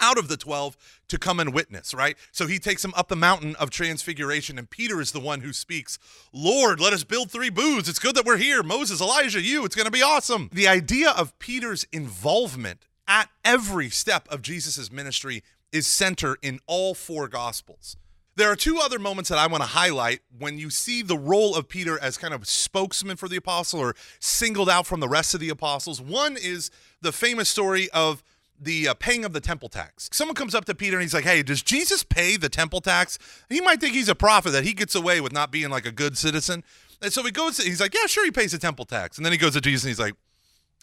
out 0.00 0.18
of 0.18 0.28
the 0.28 0.36
12 0.36 0.76
to 1.08 1.18
come 1.18 1.38
and 1.40 1.52
witness, 1.52 1.92
right? 1.92 2.16
So 2.32 2.46
he 2.46 2.58
takes 2.58 2.82
them 2.82 2.94
up 2.96 3.08
the 3.08 3.16
mountain 3.16 3.54
of 3.56 3.70
transfiguration, 3.70 4.58
and 4.58 4.68
Peter 4.68 5.00
is 5.00 5.12
the 5.12 5.20
one 5.20 5.40
who 5.40 5.52
speaks, 5.52 5.98
Lord, 6.32 6.80
let 6.80 6.92
us 6.92 7.04
build 7.04 7.30
three 7.30 7.50
booths. 7.50 7.88
It's 7.88 7.98
good 7.98 8.14
that 8.16 8.24
we're 8.24 8.38
here. 8.38 8.62
Moses, 8.62 9.00
Elijah, 9.00 9.42
you, 9.42 9.64
it's 9.64 9.76
going 9.76 9.86
to 9.86 9.92
be 9.92 10.02
awesome. 10.02 10.48
The 10.52 10.68
idea 10.68 11.10
of 11.10 11.38
Peter's 11.38 11.86
involvement 11.92 12.86
at 13.06 13.28
every 13.44 13.90
step 13.90 14.28
of 14.30 14.42
Jesus' 14.42 14.90
ministry 14.90 15.42
is 15.72 15.86
center 15.86 16.36
in 16.42 16.60
all 16.66 16.94
four 16.94 17.28
gospels. 17.28 17.96
There 18.36 18.50
are 18.50 18.56
two 18.56 18.78
other 18.78 18.98
moments 18.98 19.28
that 19.28 19.38
I 19.38 19.46
want 19.48 19.62
to 19.62 19.68
highlight 19.68 20.20
when 20.38 20.56
you 20.56 20.70
see 20.70 21.02
the 21.02 21.18
role 21.18 21.54
of 21.54 21.68
Peter 21.68 21.98
as 22.00 22.16
kind 22.16 22.32
of 22.32 22.46
spokesman 22.46 23.16
for 23.16 23.28
the 23.28 23.36
apostle 23.36 23.80
or 23.80 23.94
singled 24.18 24.70
out 24.70 24.86
from 24.86 25.00
the 25.00 25.08
rest 25.08 25.34
of 25.34 25.40
the 25.40 25.50
apostles. 25.50 26.00
One 26.00 26.36
is 26.40 26.70
the 27.02 27.12
famous 27.12 27.48
story 27.48 27.90
of 27.90 28.22
the 28.58 28.88
uh, 28.88 28.94
paying 28.94 29.24
of 29.24 29.32
the 29.32 29.40
temple 29.40 29.68
tax. 29.68 30.08
Someone 30.12 30.34
comes 30.34 30.54
up 30.54 30.64
to 30.66 30.74
Peter 30.74 30.96
and 30.96 31.02
he's 31.02 31.14
like, 31.14 31.24
"Hey, 31.24 31.42
does 31.42 31.62
Jesus 31.62 32.02
pay 32.02 32.36
the 32.36 32.48
temple 32.48 32.80
tax?" 32.80 33.18
He 33.48 33.60
might 33.60 33.80
think 33.80 33.94
he's 33.94 34.08
a 34.08 34.14
prophet 34.14 34.50
that 34.50 34.64
he 34.64 34.74
gets 34.74 34.94
away 34.94 35.20
with 35.20 35.32
not 35.32 35.50
being 35.50 35.70
like 35.70 35.86
a 35.86 35.92
good 35.92 36.16
citizen. 36.16 36.62
And 37.02 37.12
so 37.12 37.22
he 37.22 37.30
goes 37.30 37.56
he's 37.58 37.80
like, 37.80 37.94
"Yeah, 37.94 38.06
sure 38.06 38.24
he 38.24 38.30
pays 38.30 38.52
the 38.52 38.58
temple 38.58 38.84
tax." 38.84 39.16
And 39.16 39.24
then 39.24 39.32
he 39.32 39.38
goes 39.38 39.54
to 39.54 39.60
Jesus 39.60 39.84
and 39.84 39.90
he's 39.90 39.98
like, 39.98 40.14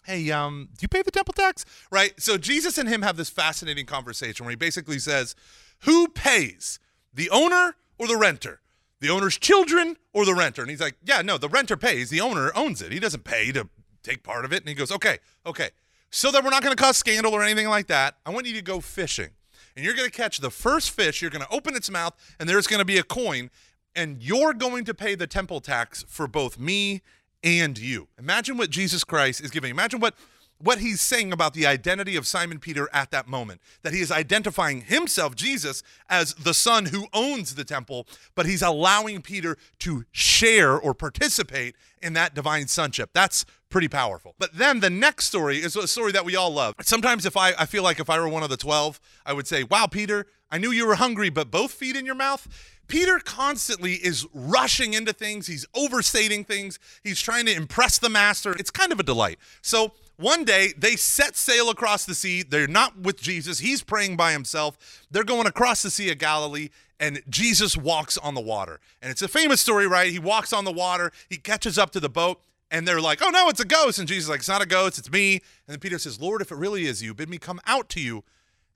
hey, 0.04 0.30
um, 0.30 0.68
do 0.76 0.82
you 0.82 0.88
pay 0.88 1.02
the 1.02 1.10
temple 1.10 1.34
tax? 1.34 1.64
Right? 1.90 2.20
So 2.20 2.38
Jesus 2.38 2.78
and 2.78 2.88
him 2.88 3.02
have 3.02 3.16
this 3.16 3.30
fascinating 3.30 3.86
conversation 3.86 4.44
where 4.44 4.50
he 4.50 4.56
basically 4.56 4.98
says, 4.98 5.34
who 5.80 6.08
pays, 6.08 6.78
the 7.12 7.30
owner 7.30 7.76
or 7.98 8.06
the 8.06 8.16
renter? 8.16 8.60
The 9.00 9.10
owner's 9.10 9.38
children 9.38 9.96
or 10.12 10.24
the 10.24 10.34
renter? 10.34 10.62
And 10.62 10.70
he's 10.70 10.80
like, 10.80 10.96
yeah, 11.04 11.22
no, 11.22 11.38
the 11.38 11.48
renter 11.48 11.76
pays. 11.76 12.10
The 12.10 12.20
owner 12.20 12.50
owns 12.56 12.82
it. 12.82 12.90
He 12.90 12.98
doesn't 12.98 13.24
pay 13.24 13.52
to 13.52 13.68
take 14.02 14.22
part 14.22 14.44
of 14.44 14.52
it. 14.52 14.60
And 14.60 14.68
he 14.68 14.74
goes, 14.74 14.90
okay, 14.90 15.18
okay. 15.46 15.70
So 16.10 16.30
that 16.32 16.42
we're 16.42 16.50
not 16.50 16.62
going 16.62 16.74
to 16.74 16.82
cause 16.82 16.96
scandal 16.96 17.34
or 17.34 17.42
anything 17.42 17.68
like 17.68 17.86
that, 17.88 18.16
I 18.24 18.30
want 18.30 18.46
you 18.46 18.54
to 18.54 18.62
go 18.62 18.80
fishing. 18.80 19.30
And 19.76 19.84
you're 19.84 19.94
going 19.94 20.10
to 20.10 20.16
catch 20.16 20.38
the 20.38 20.50
first 20.50 20.90
fish. 20.90 21.22
You're 21.22 21.30
going 21.30 21.44
to 21.44 21.52
open 21.52 21.76
its 21.76 21.90
mouth, 21.90 22.14
and 22.40 22.48
there's 22.48 22.66
going 22.66 22.80
to 22.80 22.84
be 22.84 22.98
a 22.98 23.04
coin. 23.04 23.50
And 23.94 24.22
you're 24.22 24.54
going 24.54 24.84
to 24.86 24.94
pay 24.94 25.14
the 25.14 25.26
temple 25.26 25.60
tax 25.60 26.04
for 26.08 26.26
both 26.26 26.58
me 26.58 27.02
and 27.42 27.78
you. 27.78 28.08
Imagine 28.18 28.56
what 28.56 28.70
Jesus 28.70 29.04
Christ 29.04 29.40
is 29.40 29.50
giving. 29.50 29.70
Imagine 29.70 30.00
what 30.00 30.14
what 30.60 30.80
he's 30.80 31.00
saying 31.00 31.32
about 31.32 31.54
the 31.54 31.66
identity 31.66 32.16
of 32.16 32.26
Simon 32.26 32.58
Peter 32.58 32.88
at 32.92 33.10
that 33.12 33.28
moment. 33.28 33.60
That 33.82 33.92
he 33.92 34.00
is 34.00 34.10
identifying 34.10 34.82
himself, 34.82 35.36
Jesus, 35.36 35.82
as 36.08 36.34
the 36.34 36.54
son 36.54 36.86
who 36.86 37.06
owns 37.12 37.54
the 37.54 37.64
temple, 37.64 38.06
but 38.34 38.46
he's 38.46 38.62
allowing 38.62 39.22
Peter 39.22 39.56
to 39.80 40.04
share 40.10 40.76
or 40.76 40.94
participate 40.94 41.76
in 42.02 42.12
that 42.14 42.34
divine 42.34 42.66
sonship. 42.66 43.10
That's 43.12 43.44
pretty 43.70 43.88
powerful. 43.88 44.34
But 44.38 44.54
then 44.54 44.80
the 44.80 44.90
next 44.90 45.26
story 45.26 45.58
is 45.58 45.76
a 45.76 45.88
story 45.88 46.12
that 46.12 46.24
we 46.24 46.36
all 46.36 46.50
love. 46.52 46.74
Sometimes 46.82 47.26
if 47.26 47.36
I, 47.36 47.52
I 47.58 47.66
feel 47.66 47.82
like 47.82 48.00
if 48.00 48.08
I 48.10 48.18
were 48.18 48.28
one 48.28 48.42
of 48.42 48.50
the 48.50 48.56
12, 48.56 49.00
I 49.26 49.32
would 49.32 49.46
say, 49.46 49.64
Wow, 49.64 49.86
Peter, 49.86 50.26
I 50.50 50.58
knew 50.58 50.70
you 50.70 50.86
were 50.86 50.94
hungry, 50.94 51.28
but 51.28 51.50
both 51.50 51.72
feet 51.72 51.96
in 51.96 52.06
your 52.06 52.14
mouth? 52.14 52.48
Peter 52.88 53.18
constantly 53.18 53.94
is 53.94 54.26
rushing 54.32 54.94
into 54.94 55.12
things. 55.12 55.46
He's 55.46 55.66
overstating 55.74 56.44
things. 56.44 56.78
He's 57.04 57.20
trying 57.20 57.44
to 57.44 57.52
impress 57.52 57.98
the 57.98 58.08
master. 58.08 58.52
It's 58.52 58.70
kind 58.70 58.92
of 58.92 58.98
a 58.98 59.02
delight. 59.02 59.38
So 59.60 59.92
one 60.16 60.44
day 60.44 60.72
they 60.76 60.96
set 60.96 61.36
sail 61.36 61.68
across 61.68 62.06
the 62.06 62.14
sea. 62.14 62.42
They're 62.42 62.66
not 62.66 62.98
with 62.98 63.20
Jesus. 63.20 63.58
He's 63.58 63.82
praying 63.82 64.16
by 64.16 64.32
himself. 64.32 65.06
They're 65.10 65.22
going 65.22 65.46
across 65.46 65.82
the 65.82 65.90
Sea 65.90 66.10
of 66.10 66.18
Galilee, 66.18 66.70
and 66.98 67.22
Jesus 67.28 67.76
walks 67.76 68.16
on 68.16 68.34
the 68.34 68.40
water. 68.40 68.80
And 69.02 69.10
it's 69.10 69.22
a 69.22 69.28
famous 69.28 69.60
story, 69.60 69.86
right? 69.86 70.10
He 70.10 70.18
walks 70.18 70.54
on 70.54 70.64
the 70.64 70.72
water. 70.72 71.12
He 71.28 71.36
catches 71.36 71.78
up 71.78 71.90
to 71.90 72.00
the 72.00 72.08
boat. 72.08 72.40
And 72.70 72.86
they're 72.86 73.00
like, 73.00 73.20
oh 73.22 73.30
no, 73.30 73.48
it's 73.48 73.60
a 73.60 73.64
ghost. 73.64 73.98
And 73.98 74.06
Jesus 74.06 74.24
is 74.24 74.30
like, 74.30 74.40
it's 74.40 74.48
not 74.48 74.62
a 74.62 74.66
ghost, 74.66 74.98
it's 74.98 75.10
me. 75.10 75.34
And 75.34 75.42
then 75.68 75.78
Peter 75.78 75.98
says, 75.98 76.20
Lord, 76.20 76.42
if 76.42 76.52
it 76.52 76.56
really 76.56 76.84
is 76.84 77.02
you, 77.02 77.14
bid 77.14 77.28
me 77.28 77.38
come 77.38 77.60
out 77.66 77.88
to 77.90 78.00
you 78.00 78.24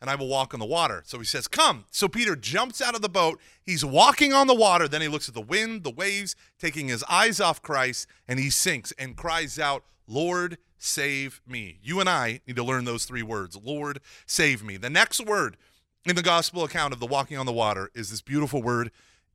and 0.03 0.11
I 0.11 0.17
will 0.17 0.27
walk 0.27 0.53
on 0.53 0.59
the 0.59 0.67
water. 0.67 1.05
So 1.07 1.19
he 1.21 1.25
says, 1.25 1.47
Come. 1.47 1.85
So 1.93 2.09
Peter 2.09 2.35
jumps 2.35 2.83
out 2.83 2.97
of 2.97 3.03
the 3.03 3.09
boat. 3.09 3.41
He's 3.63 3.85
walking 3.85 4.33
on 4.33 4.49
the 4.49 4.55
water. 4.55 4.89
Then 4.89 5.01
he 5.01 5.07
looks 5.07 5.29
at 5.29 5.35
the 5.35 5.41
wind, 5.41 5.85
the 5.85 5.93
waves, 5.93 6.35
taking 6.59 6.89
his 6.89 7.05
eyes 7.09 7.41
off 7.41 7.63
Christ, 7.63 8.09
and 8.27 8.41
he 8.41 8.51
sinks 8.51 8.93
and 8.99 9.17
cries 9.17 9.61
out, 9.61 9.85
Lord, 10.09 10.59
save 10.77 11.41
me. 11.47 11.79
You 11.85 12.01
and 12.01 12.09
I 12.09 12.41
need 12.49 12.57
to 12.57 12.65
learn 12.65 12.85
those 12.85 13.05
three 13.05 13.23
words 13.23 13.57
Lord, 13.57 14.01
save 14.27 14.65
me. 14.65 14.77
The 14.77 14.91
next 14.91 15.25
word 15.25 15.57
in 16.05 16.17
the 16.17 16.23
gospel 16.23 16.65
account 16.65 16.93
of 16.93 16.99
the 16.99 17.07
walking 17.07 17.39
on 17.39 17.47
the 17.47 17.53
water 17.53 17.89
is 17.95 18.11
this 18.11 18.23
beautiful 18.23 18.61
word, 18.61 18.91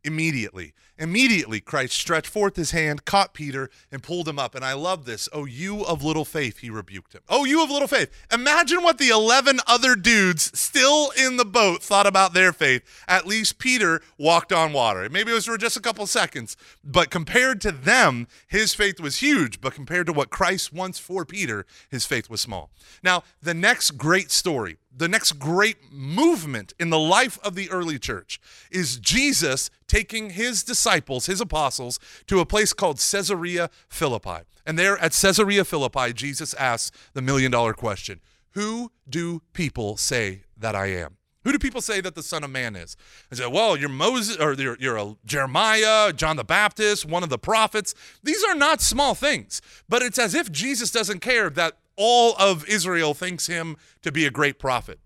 immediately. 0.08 0.74
Immediately, 0.98 1.60
Christ 1.60 1.94
stretched 1.94 2.32
forth 2.32 2.56
his 2.56 2.72
hand, 2.72 3.06
caught 3.06 3.36
Peter, 3.36 3.70
and 3.92 4.02
pulled 4.02 4.28
him 4.28 4.40
up. 4.40 4.56
And 4.56 4.66
I 4.66 4.74
love 4.74 5.06
this. 5.06 5.30
Oh, 5.32 5.46
you 5.46 5.86
of 5.86 6.04
little 6.04 6.26
faith, 6.26 6.60
he 6.60 6.72
rebuked 6.72 7.14
him. 7.14 7.22
Oh, 7.30 7.46
you 7.46 7.64
of 7.64 7.70
little 7.70 7.88
faith. 7.88 8.10
Imagine 8.32 8.82
what 8.82 8.98
the 8.98 9.10
11 9.10 9.60
other 9.68 9.96
dudes 9.96 10.58
still 10.60 11.12
in 11.12 11.38
the 11.38 11.46
boat 11.46 11.84
thought 11.84 12.08
about 12.08 12.34
their 12.34 12.52
faith. 12.52 12.82
At 13.08 13.28
least 13.28 13.60
Peter 13.60 14.02
walked 14.18 14.52
on 14.52 14.74
water. 14.74 15.08
Maybe 15.08 15.32
it 15.32 15.36
was 15.36 15.46
for 15.46 15.58
just 15.58 15.78
a 15.78 15.82
couple 15.82 16.08
seconds, 16.08 16.58
but 16.84 17.12
compared 17.12 17.62
to 17.62 17.72
them, 17.72 18.28
his 18.48 18.74
faith 18.74 19.00
was 19.00 19.18
huge. 19.18 19.62
But 19.62 19.76
compared 19.76 20.08
to 20.08 20.14
what 20.14 20.32
Christ 20.32 20.74
wants 20.74 20.98
for 20.98 21.26
Peter, 21.26 21.68
his 21.90 22.06
faith 22.08 22.28
was 22.28 22.42
small. 22.42 22.72
Now, 23.04 23.24
the 23.40 23.54
next 23.54 23.92
great 23.92 24.32
story 24.32 24.78
the 24.98 25.08
next 25.08 25.34
great 25.34 25.92
movement 25.92 26.74
in 26.80 26.90
the 26.90 27.00
life 27.00 27.38
of 27.44 27.56
the 27.56 27.70
early 27.70 28.00
church 28.00 28.40
is 28.72 28.98
Jesus 28.98 29.70
taking 29.88 30.32
his 30.32 30.64
disciples, 30.64 31.28
his 31.28 31.40
apostles, 31.40 32.00
to 32.26 32.40
a 32.40 32.46
place 32.46 32.74
called 32.74 32.98
Caesarea 32.98 33.70
Philippi. 33.88 34.44
And 34.66 34.78
there 34.78 34.98
at 34.98 35.14
Caesarea 35.14 35.64
Philippi, 35.64 36.14
Jesus 36.14 36.54
asks 36.56 36.92
the 37.14 37.22
million 37.22 37.52
dollar 37.52 37.74
question 37.74 38.20
Who 38.52 38.92
do 39.08 39.42
people 39.54 39.98
say 39.98 40.44
that 40.58 40.76
I 40.76 40.88
am? 40.88 41.18
Who 41.44 41.54
do 41.54 41.60
people 41.60 41.80
say 41.80 42.02
that 42.02 42.14
the 42.14 42.24
Son 42.24 42.44
of 42.44 42.50
Man 42.50 42.76
is? 42.76 42.98
I 43.32 43.36
said, 43.36 43.54
well, 43.54 43.78
you're 43.78 43.88
Moses, 43.88 44.36
or 44.36 44.52
you're, 44.52 44.76
you're 44.82 44.98
a 44.98 45.16
Jeremiah, 45.24 46.12
John 46.12 46.36
the 46.36 46.44
Baptist, 46.44 47.06
one 47.06 47.24
of 47.24 47.30
the 47.30 47.38
prophets. 47.38 47.96
These 48.22 48.44
are 48.44 48.54
not 48.54 48.82
small 48.82 49.16
things, 49.16 49.62
but 49.88 50.02
it's 50.02 50.20
as 50.20 50.36
if 50.36 50.52
Jesus 50.52 50.92
doesn't 50.92 51.22
care 51.22 51.50
that 51.52 51.78
all 51.98 52.36
of 52.38 52.68
Israel 52.68 53.14
thinks 53.14 53.48
him 53.48 53.76
to 54.04 54.12
be 54.12 54.26
a 54.26 54.32
great 54.32 54.60
prophet. 54.60 55.00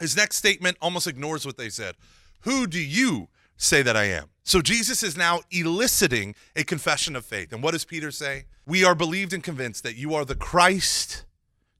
His 0.00 0.16
next 0.16 0.36
statement 0.36 0.76
almost 0.82 1.06
ignores 1.06 1.46
what 1.46 1.56
they 1.56 1.68
said. 1.68 1.94
Who 2.40 2.66
do 2.66 2.80
you 2.80 3.28
say 3.56 3.82
that 3.82 3.96
I 3.96 4.04
am? 4.04 4.30
So 4.42 4.60
Jesus 4.60 5.02
is 5.02 5.16
now 5.16 5.40
eliciting 5.50 6.34
a 6.54 6.64
confession 6.64 7.16
of 7.16 7.24
faith. 7.24 7.52
And 7.52 7.62
what 7.62 7.70
does 7.70 7.84
Peter 7.84 8.10
say? 8.10 8.44
We 8.66 8.84
are 8.84 8.94
believed 8.94 9.32
and 9.32 9.42
convinced 9.42 9.82
that 9.84 9.96
you 9.96 10.14
are 10.14 10.24
the 10.24 10.34
Christ, 10.34 11.24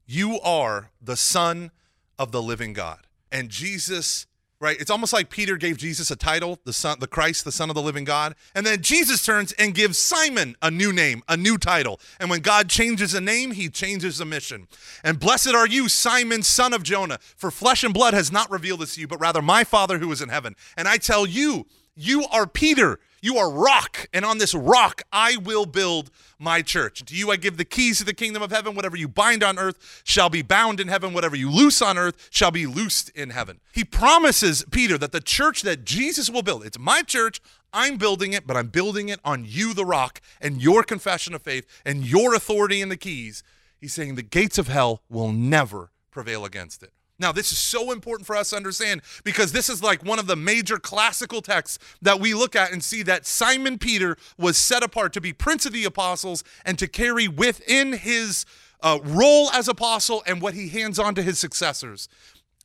you 0.07 0.39
are 0.41 0.91
the 1.01 1.17
Son 1.17 1.71
of 2.17 2.31
the 2.31 2.41
living 2.41 2.73
God. 2.73 3.07
And 3.31 3.49
Jesus 3.49 4.27
right? 4.65 4.81
It's 4.81 4.89
almost 4.89 5.13
like 5.13 5.29
Peter 5.29 5.57
gave 5.57 5.77
Jesus 5.77 6.09
a 6.09 6.15
title, 6.15 6.59
the 6.65 6.73
son, 6.73 6.97
the 6.99 7.07
Christ, 7.07 7.45
the 7.45 7.51
Son 7.51 7.69
of 7.69 7.75
the 7.75 7.83
living 7.83 8.03
God. 8.03 8.33
And 8.55 8.65
then 8.65 8.81
Jesus 8.81 9.23
turns 9.23 9.51
and 9.53 9.75
gives 9.75 9.99
Simon 9.99 10.55
a 10.59 10.71
new 10.71 10.91
name, 10.91 11.21
a 11.29 11.37
new 11.37 11.59
title. 11.59 11.99
And 12.19 12.31
when 12.31 12.41
God 12.41 12.67
changes 12.67 13.13
a 13.13 13.21
name, 13.21 13.51
he 13.51 13.69
changes 13.69 14.19
a 14.19 14.25
mission. 14.25 14.67
And 15.03 15.19
blessed 15.19 15.53
are 15.53 15.67
you, 15.67 15.87
Simon, 15.87 16.41
son 16.41 16.73
of 16.73 16.81
Jonah, 16.81 17.19
for 17.37 17.51
flesh 17.51 17.83
and 17.83 17.93
blood 17.93 18.15
has 18.15 18.31
not 18.31 18.49
revealed 18.49 18.79
this 18.79 18.95
to 18.95 19.01
you, 19.01 19.07
but 19.07 19.21
rather 19.21 19.41
my 19.41 19.63
Father 19.63 19.99
who 19.99 20.11
is 20.11 20.19
in 20.19 20.29
heaven. 20.29 20.55
And 20.75 20.87
I 20.87 20.97
tell 20.97 21.27
you, 21.27 21.67
you 21.95 22.25
are 22.31 22.47
Peter. 22.47 22.99
You 23.21 23.37
are 23.37 23.51
rock, 23.51 24.07
and 24.13 24.23
on 24.23 24.37
this 24.37 24.53
rock 24.53 25.01
I 25.11 25.37
will 25.37 25.65
build 25.65 26.11
my 26.37 26.61
church. 26.61 27.03
To 27.05 27.15
you 27.15 27.31
I 27.31 27.37
give 27.37 27.57
the 27.57 27.65
keys 27.65 27.97
to 27.99 28.03
the 28.03 28.13
kingdom 28.13 28.43
of 28.43 28.51
heaven. 28.51 28.75
Whatever 28.75 28.97
you 28.97 29.07
bind 29.07 29.43
on 29.43 29.57
earth 29.57 30.01
shall 30.03 30.29
be 30.29 30.41
bound 30.41 30.79
in 30.79 30.87
heaven. 30.87 31.13
Whatever 31.13 31.35
you 31.35 31.49
loose 31.49 31.81
on 31.81 31.97
earth 31.97 32.27
shall 32.29 32.51
be 32.51 32.67
loosed 32.67 33.09
in 33.09 33.31
heaven. 33.31 33.59
He 33.71 33.83
promises 33.83 34.65
Peter 34.69 34.97
that 34.97 35.11
the 35.11 35.21
church 35.21 35.61
that 35.63 35.85
Jesus 35.85 36.29
will 36.29 36.43
build, 36.43 36.65
it's 36.65 36.79
my 36.79 37.01
church. 37.01 37.41
I'm 37.73 37.97
building 37.97 38.31
it, 38.31 38.47
but 38.47 38.55
I'm 38.55 38.67
building 38.67 39.09
it 39.09 39.19
on 39.25 39.43
you, 39.45 39.73
the 39.73 39.85
rock, 39.85 40.21
and 40.39 40.61
your 40.61 40.81
confession 40.83 41.33
of 41.33 41.41
faith 41.41 41.67
and 41.83 42.05
your 42.05 42.33
authority 42.33 42.81
in 42.81 42.87
the 42.87 42.95
keys. 42.95 43.43
He's 43.81 43.93
saying 43.93 44.15
the 44.15 44.23
gates 44.23 44.57
of 44.57 44.69
hell 44.69 45.01
will 45.09 45.33
never 45.33 45.91
prevail 46.09 46.45
against 46.45 46.83
it. 46.83 46.93
Now, 47.17 47.31
this 47.31 47.51
is 47.51 47.57
so 47.57 47.91
important 47.91 48.27
for 48.27 48.35
us 48.35 48.49
to 48.49 48.57
understand 48.57 49.01
because 49.23 49.53
this 49.53 49.69
is 49.69 49.81
like 49.81 50.03
one 50.03 50.19
of 50.19 50.27
the 50.27 50.35
major 50.35 50.77
classical 50.77 51.41
texts 51.41 51.79
that 52.01 52.19
we 52.19 52.33
look 52.33 52.55
at 52.55 52.73
and 52.73 52.83
see 52.83 53.03
that 53.03 53.25
Simon 53.25 53.77
Peter 53.77 54.17
was 54.37 54.57
set 54.57 54.83
apart 54.83 55.13
to 55.13 55.21
be 55.21 55.31
Prince 55.31 55.65
of 55.65 55.71
the 55.71 55.85
Apostles 55.85 56.43
and 56.65 56.77
to 56.77 56.87
carry 56.87 57.27
within 57.27 57.93
his 57.93 58.45
uh, 58.81 58.99
role 59.03 59.49
as 59.51 59.67
apostle 59.67 60.23
and 60.27 60.41
what 60.41 60.53
he 60.53 60.67
hands 60.69 60.99
on 60.99 61.15
to 61.15 61.23
his 61.23 61.39
successors. 61.39 62.09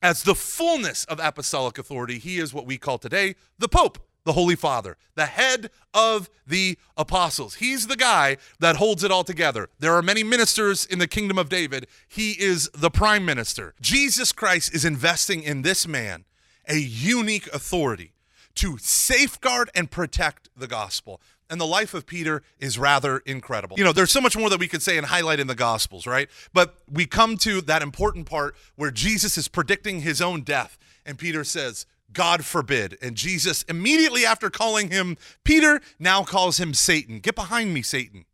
As 0.02 0.22
the 0.24 0.34
fullness 0.34 1.04
of 1.04 1.20
apostolic 1.20 1.78
authority, 1.78 2.18
he 2.18 2.38
is 2.38 2.52
what 2.52 2.66
we 2.66 2.78
call 2.78 2.98
today 2.98 3.36
the 3.58 3.68
Pope 3.68 3.98
the 4.24 4.32
Holy 4.32 4.56
Father, 4.56 4.96
the 5.14 5.26
head 5.26 5.70
of 5.94 6.30
the 6.46 6.78
apostles. 6.96 7.56
He's 7.56 7.86
the 7.86 7.96
guy 7.96 8.36
that 8.58 8.76
holds 8.76 9.04
it 9.04 9.10
all 9.10 9.24
together. 9.24 9.68
There 9.78 9.94
are 9.94 10.02
many 10.02 10.22
ministers 10.22 10.84
in 10.84 10.98
the 10.98 11.08
kingdom 11.08 11.38
of 11.38 11.48
David. 11.48 11.86
He 12.08 12.32
is 12.32 12.68
the 12.74 12.90
prime 12.90 13.24
minister. 13.24 13.74
Jesus 13.80 14.32
Christ 14.32 14.74
is 14.74 14.84
investing 14.84 15.42
in 15.42 15.62
this 15.62 15.86
man 15.86 16.24
a 16.68 16.76
unique 16.76 17.46
authority 17.48 18.12
to 18.56 18.78
safeguard 18.78 19.70
and 19.74 19.90
protect 19.90 20.48
the 20.56 20.66
gospel. 20.66 21.20
And 21.48 21.60
the 21.60 21.66
life 21.66 21.94
of 21.94 22.06
Peter 22.06 22.42
is 22.60 22.78
rather 22.78 23.18
incredible. 23.18 23.76
You 23.76 23.82
know, 23.82 23.92
there's 23.92 24.12
so 24.12 24.20
much 24.20 24.36
more 24.36 24.48
that 24.50 24.60
we 24.60 24.68
could 24.68 24.82
say 24.82 24.96
and 24.96 25.06
highlight 25.08 25.40
in 25.40 25.48
the 25.48 25.56
Gospels, 25.56 26.06
right? 26.06 26.30
But 26.52 26.76
we 26.88 27.06
come 27.06 27.36
to 27.38 27.60
that 27.62 27.82
important 27.82 28.26
part 28.26 28.54
where 28.76 28.92
Jesus 28.92 29.36
is 29.36 29.48
predicting 29.48 30.02
his 30.02 30.22
own 30.22 30.42
death. 30.42 30.78
And 31.04 31.18
Peter 31.18 31.42
says, 31.42 31.86
God 32.12 32.44
forbid. 32.44 32.98
And 33.00 33.16
Jesus, 33.16 33.62
immediately 33.64 34.24
after 34.24 34.50
calling 34.50 34.90
him 34.90 35.16
Peter, 35.44 35.80
now 35.98 36.24
calls 36.24 36.58
him 36.58 36.74
Satan. 36.74 37.20
Get 37.20 37.34
behind 37.34 37.72
me, 37.74 37.82
Satan. 37.82 38.24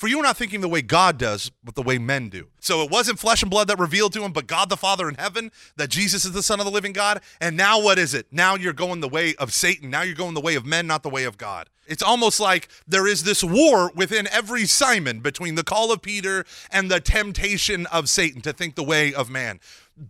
For 0.00 0.08
you 0.08 0.18
are 0.18 0.22
not 0.22 0.38
thinking 0.38 0.62
the 0.62 0.68
way 0.68 0.80
God 0.80 1.18
does, 1.18 1.50
but 1.62 1.74
the 1.74 1.82
way 1.82 1.98
men 1.98 2.30
do. 2.30 2.46
So 2.58 2.82
it 2.82 2.90
wasn't 2.90 3.18
flesh 3.18 3.42
and 3.42 3.50
blood 3.50 3.68
that 3.68 3.78
revealed 3.78 4.14
to 4.14 4.22
him, 4.22 4.32
but 4.32 4.46
God 4.46 4.70
the 4.70 4.76
Father 4.78 5.10
in 5.10 5.16
heaven 5.16 5.52
that 5.76 5.90
Jesus 5.90 6.24
is 6.24 6.32
the 6.32 6.42
Son 6.42 6.58
of 6.58 6.64
the 6.64 6.72
living 6.72 6.94
God. 6.94 7.20
And 7.38 7.54
now 7.54 7.78
what 7.82 7.98
is 7.98 8.14
it? 8.14 8.26
Now 8.30 8.54
you're 8.54 8.72
going 8.72 9.00
the 9.00 9.08
way 9.08 9.34
of 9.34 9.52
Satan. 9.52 9.90
Now 9.90 10.00
you're 10.00 10.14
going 10.14 10.32
the 10.32 10.40
way 10.40 10.54
of 10.54 10.64
men, 10.64 10.86
not 10.86 11.02
the 11.02 11.10
way 11.10 11.24
of 11.24 11.36
God. 11.36 11.68
It's 11.86 12.02
almost 12.02 12.40
like 12.40 12.68
there 12.88 13.06
is 13.06 13.24
this 13.24 13.44
war 13.44 13.92
within 13.94 14.26
every 14.28 14.64
Simon 14.64 15.20
between 15.20 15.56
the 15.56 15.64
call 15.64 15.92
of 15.92 16.00
Peter 16.00 16.46
and 16.70 16.90
the 16.90 17.00
temptation 17.00 17.84
of 17.88 18.08
Satan 18.08 18.40
to 18.40 18.54
think 18.54 18.76
the 18.76 18.82
way 18.82 19.12
of 19.12 19.28
man. 19.28 19.60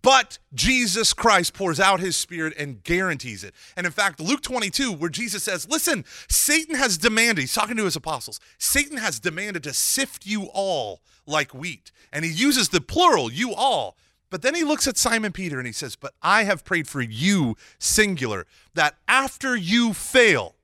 But 0.03 0.39
Jesus 0.55 1.13
Christ 1.13 1.53
pours 1.53 1.81
out 1.81 1.99
his 1.99 2.17
spirit 2.17 2.55
and 2.57 2.83
guarantees 2.85 3.43
it. 3.43 3.55
And 3.77 3.87
in 3.87 3.93
fact, 3.93 4.21
Luke 4.21 4.41
22, 4.41 4.93
where 4.93 5.11
Jesus 5.11 5.43
says, 5.43 5.69
Listen, 5.69 6.05
Satan 6.29 6.77
has 6.77 6.97
demanded, 6.97 7.41
he's 7.41 7.55
talking 7.55 7.77
to 7.77 7.85
his 7.85 7.97
apostles, 7.97 8.39
Satan 8.57 8.99
has 8.99 9.19
demanded 9.19 9.65
to 9.65 9.73
sift 9.75 10.27
you 10.27 10.45
all 10.55 11.01
like 11.27 11.53
wheat. 11.53 11.91
And 12.13 12.25
he 12.25 12.31
uses 12.31 12.69
the 12.69 12.81
plural, 12.81 13.33
you 13.33 13.53
all. 13.53 13.97
But 14.31 14.43
then 14.43 14.55
he 14.55 14.63
looks 14.63 14.87
at 14.87 14.97
Simon 14.97 15.33
Peter 15.33 15.59
and 15.59 15.67
he 15.67 15.73
says, 15.73 15.97
But 15.97 16.15
I 16.23 16.45
have 16.45 16.65
prayed 16.65 16.87
for 16.87 17.03
you, 17.03 17.57
singular, 17.81 18.47
that 18.75 18.95
after 19.09 19.57
you 19.57 19.93
fail, 19.93 20.55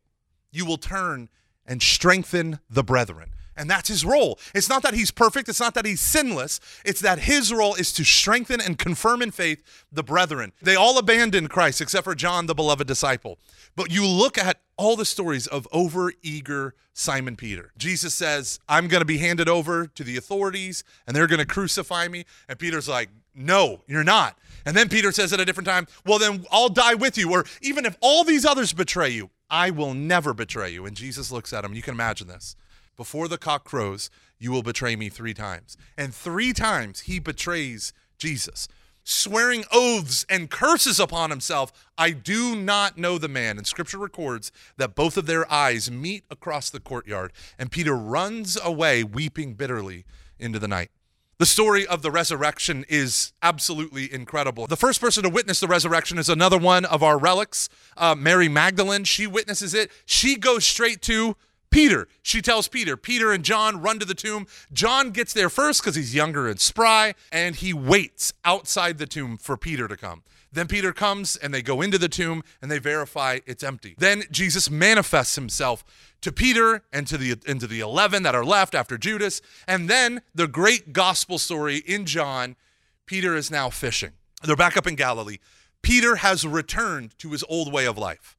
you 0.52 0.64
will 0.64 0.78
turn 0.78 1.28
and 1.66 1.82
strengthen 1.82 2.60
the 2.70 2.84
brethren. 2.84 3.32
And 3.56 3.70
that's 3.70 3.88
his 3.88 4.04
role. 4.04 4.38
It's 4.54 4.68
not 4.68 4.82
that 4.82 4.94
he's 4.94 5.10
perfect, 5.10 5.48
it's 5.48 5.60
not 5.60 5.74
that 5.74 5.86
he's 5.86 6.00
sinless, 6.00 6.60
it's 6.84 7.00
that 7.00 7.20
his 7.20 7.52
role 7.52 7.74
is 7.74 7.92
to 7.94 8.04
strengthen 8.04 8.60
and 8.60 8.78
confirm 8.78 9.22
in 9.22 9.30
faith 9.30 9.62
the 9.90 10.02
brethren. 10.02 10.52
They 10.60 10.76
all 10.76 10.98
abandoned 10.98 11.50
Christ 11.50 11.80
except 11.80 12.04
for 12.04 12.14
John, 12.14 12.46
the 12.46 12.54
beloved 12.54 12.86
disciple. 12.86 13.38
But 13.74 13.90
you 13.90 14.06
look 14.06 14.38
at 14.38 14.60
all 14.76 14.96
the 14.96 15.04
stories 15.04 15.46
of 15.46 15.66
over 15.72 16.12
eager 16.22 16.74
Simon 16.92 17.36
Peter. 17.36 17.72
Jesus 17.76 18.14
says, 18.14 18.58
I'm 18.68 18.88
going 18.88 19.00
to 19.00 19.06
be 19.06 19.18
handed 19.18 19.48
over 19.48 19.86
to 19.86 20.04
the 20.04 20.16
authorities 20.16 20.84
and 21.06 21.14
they're 21.14 21.26
going 21.26 21.40
to 21.40 21.46
crucify 21.46 22.08
me. 22.08 22.24
And 22.48 22.58
Peter's 22.58 22.88
like, 22.88 23.10
No, 23.34 23.82
you're 23.86 24.04
not. 24.04 24.38
And 24.64 24.76
then 24.76 24.88
Peter 24.88 25.12
says 25.12 25.32
at 25.32 25.40
a 25.40 25.44
different 25.44 25.68
time, 25.68 25.86
Well, 26.04 26.18
then 26.18 26.46
I'll 26.50 26.68
die 26.68 26.94
with 26.94 27.18
you. 27.18 27.32
Or 27.32 27.44
even 27.60 27.84
if 27.84 27.96
all 28.00 28.24
these 28.24 28.44
others 28.44 28.72
betray 28.72 29.10
you, 29.10 29.30
I 29.50 29.70
will 29.70 29.94
never 29.94 30.34
betray 30.34 30.70
you. 30.70 30.86
And 30.86 30.96
Jesus 30.96 31.30
looks 31.30 31.52
at 31.52 31.64
him. 31.64 31.74
You 31.74 31.82
can 31.82 31.94
imagine 31.94 32.28
this 32.28 32.56
before 32.96 33.28
the 33.28 33.38
cock 33.38 33.64
crows, 33.64 34.10
you 34.38 34.50
will 34.52 34.62
betray 34.62 34.96
me 34.96 35.08
three 35.08 35.34
times. 35.34 35.76
And 35.96 36.14
three 36.14 36.52
times 36.52 37.00
he 37.00 37.18
betrays 37.18 37.92
Jesus, 38.18 38.68
swearing 39.04 39.64
oaths 39.72 40.26
and 40.28 40.50
curses 40.50 40.98
upon 40.98 41.30
himself. 41.30 41.72
I 41.96 42.10
do 42.10 42.56
not 42.56 42.98
know 42.98 43.18
the 43.18 43.28
man. 43.28 43.58
And 43.58 43.66
scripture 43.66 43.98
records 43.98 44.50
that 44.76 44.94
both 44.94 45.16
of 45.16 45.26
their 45.26 45.50
eyes 45.50 45.90
meet 45.90 46.24
across 46.30 46.70
the 46.70 46.80
courtyard, 46.80 47.32
and 47.58 47.70
Peter 47.70 47.94
runs 47.96 48.58
away, 48.62 49.04
weeping 49.04 49.54
bitterly 49.54 50.04
into 50.38 50.58
the 50.58 50.68
night. 50.68 50.90
The 51.38 51.46
story 51.46 51.86
of 51.86 52.00
the 52.00 52.10
resurrection 52.10 52.86
is 52.88 53.34
absolutely 53.42 54.10
incredible. 54.10 54.66
The 54.66 54.76
first 54.76 55.02
person 55.02 55.22
to 55.22 55.28
witness 55.28 55.60
the 55.60 55.68
resurrection 55.68 56.16
is 56.16 56.30
another 56.30 56.56
one 56.56 56.86
of 56.86 57.02
our 57.02 57.18
relics, 57.18 57.68
uh, 57.98 58.14
Mary 58.14 58.48
Magdalene. 58.48 59.04
She 59.04 59.26
witnesses 59.26 59.74
it. 59.74 59.90
She 60.06 60.36
goes 60.36 60.64
straight 60.64 61.02
to 61.02 61.36
Peter. 61.76 62.08
She 62.22 62.40
tells 62.40 62.68
Peter. 62.68 62.96
Peter 62.96 63.32
and 63.32 63.44
John 63.44 63.82
run 63.82 63.98
to 63.98 64.06
the 64.06 64.14
tomb. 64.14 64.46
John 64.72 65.10
gets 65.10 65.34
there 65.34 65.50
first 65.50 65.82
because 65.82 65.94
he's 65.94 66.14
younger 66.14 66.48
and 66.48 66.58
spry, 66.58 67.14
and 67.30 67.54
he 67.54 67.74
waits 67.74 68.32
outside 68.46 68.96
the 68.96 69.04
tomb 69.04 69.36
for 69.36 69.58
Peter 69.58 69.86
to 69.86 69.94
come. 69.94 70.22
Then 70.50 70.68
Peter 70.68 70.94
comes 70.94 71.36
and 71.36 71.52
they 71.52 71.60
go 71.60 71.82
into 71.82 71.98
the 71.98 72.08
tomb 72.08 72.42
and 72.62 72.70
they 72.70 72.78
verify 72.78 73.40
it's 73.44 73.62
empty. 73.62 73.94
Then 73.98 74.22
Jesus 74.30 74.70
manifests 74.70 75.34
himself 75.34 75.84
to 76.22 76.32
Peter 76.32 76.82
and 76.94 77.06
to 77.08 77.18
the 77.18 77.36
into 77.44 77.66
the 77.66 77.80
11 77.80 78.22
that 78.22 78.34
are 78.34 78.44
left 78.44 78.74
after 78.74 78.96
Judas. 78.96 79.42
And 79.68 79.90
then 79.90 80.22
the 80.34 80.48
great 80.48 80.94
gospel 80.94 81.38
story 81.38 81.76
in 81.76 82.06
John, 82.06 82.56
Peter 83.04 83.36
is 83.36 83.50
now 83.50 83.68
fishing. 83.68 84.12
They're 84.42 84.56
back 84.56 84.78
up 84.78 84.86
in 84.86 84.94
Galilee. 84.94 85.40
Peter 85.82 86.16
has 86.16 86.46
returned 86.46 87.18
to 87.18 87.32
his 87.32 87.44
old 87.50 87.70
way 87.70 87.84
of 87.84 87.98
life. 87.98 88.34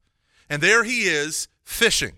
And 0.50 0.60
there 0.60 0.82
he 0.82 1.02
is 1.02 1.46
fishing 1.62 2.14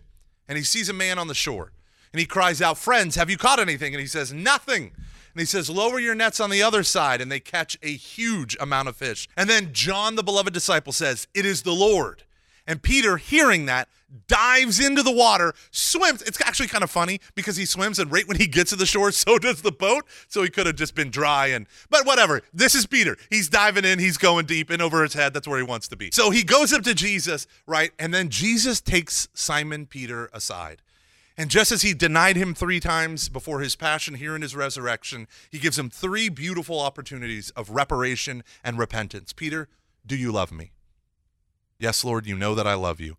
and 0.51 0.59
he 0.59 0.65
sees 0.65 0.89
a 0.89 0.93
man 0.93 1.17
on 1.17 1.29
the 1.29 1.35
shore 1.35 1.71
and 2.13 2.19
he 2.19 2.27
cries 2.27 2.61
out, 2.61 2.77
Friends, 2.77 3.15
have 3.15 3.31
you 3.31 3.37
caught 3.37 3.61
anything? 3.61 3.95
And 3.95 4.01
he 4.01 4.07
says, 4.09 4.33
Nothing. 4.33 4.91
And 5.33 5.39
he 5.39 5.45
says, 5.45 5.71
Lower 5.71 6.01
your 6.01 6.17
nets 6.17 6.41
on 6.41 6.51
the 6.51 6.61
other 6.61 6.83
side. 6.83 7.21
And 7.21 7.31
they 7.31 7.39
catch 7.39 7.79
a 7.85 7.93
huge 7.93 8.57
amount 8.59 8.89
of 8.89 8.97
fish. 8.97 9.29
And 9.37 9.49
then 9.49 9.73
John, 9.73 10.17
the 10.17 10.25
beloved 10.25 10.53
disciple, 10.53 10.93
says, 10.93 11.29
It 11.35 11.47
is 11.47 11.63
the 11.63 11.73
Lord. 11.73 12.25
And 12.67 12.83
Peter, 12.83 13.17
hearing 13.17 13.67
that, 13.67 13.89
dives 14.27 14.85
into 14.85 15.03
the 15.03 15.13
water, 15.13 15.55
swims. 15.71 16.23
It's 16.23 16.41
actually 16.41 16.69
kind 16.69 16.85
of 16.85 16.91
funny 16.91 17.21
because 17.35 17.57
he 17.57 17.65
swims, 17.65 17.99
and 17.99 18.11
right 18.11 18.27
when 18.27 18.37
he 18.37 18.47
gets 18.47 18.71
to 18.71 18.77
the 18.77 18.87
shore, 18.87 19.13
so 19.13 19.39
does 19.39 19.63
the 19.63 19.73
boat. 19.73 20.07
So 20.29 20.43
he 20.43 20.49
could 20.49 20.67
have 20.67 20.77
just 20.77 20.95
been 20.95 21.11
dry 21.11 21.49
and, 21.49 21.67
but 21.89 22.07
whatever. 22.07 22.43
This 22.53 22.75
is 22.75 22.87
Peter. 22.87 23.17
He's 23.31 23.49
diving 23.49 23.85
in, 23.85 23.99
he's 23.99 24.19
going 24.19 24.47
deep 24.47 24.71
in 24.71 24.81
over 24.81 25.03
his 25.03 25.15
head. 25.15 25.35
That's 25.35 25.49
where 25.49 25.59
he 25.59 25.65
wants 25.65 25.89
to 25.89 25.97
be. 25.97 26.11
So 26.13 26.31
he 26.31 26.43
goes 26.43 26.73
up 26.73 26.83
to 26.83 26.95
Jesus, 26.95 27.47
right? 27.67 27.93
And 27.99 28.13
then 28.13 28.29
Jesus 28.29 28.81
takes 28.81 29.29
Simon 29.35 29.87
Peter 29.87 30.31
aside. 30.33 30.83
And 31.37 31.51
just 31.51 31.73
as 31.73 31.81
he 31.81 31.95
denied 31.95 32.37
him 32.37 32.55
three 32.55 32.81
times 32.81 33.31
before 33.31 33.61
his 33.61 33.75
passion 33.75 34.17
here 34.17 34.37
in 34.37 34.43
his 34.43 34.55
resurrection, 34.55 35.27
he 35.51 35.59
gives 35.59 35.79
him 35.79 35.89
three 35.89 36.29
beautiful 36.29 36.79
opportunities 36.79 37.49
of 37.51 37.71
reparation 37.71 38.45
and 38.63 38.79
repentance. 38.79 39.33
Peter, 39.33 39.69
do 40.07 40.17
you 40.17 40.33
love 40.33 40.53
me? 40.53 40.73
Yes, 41.79 42.05
Lord, 42.05 42.27
you 42.27 42.37
know 42.37 42.55
that 42.55 42.67
I 42.67 42.75
love 42.75 43.01
you. 43.01 43.17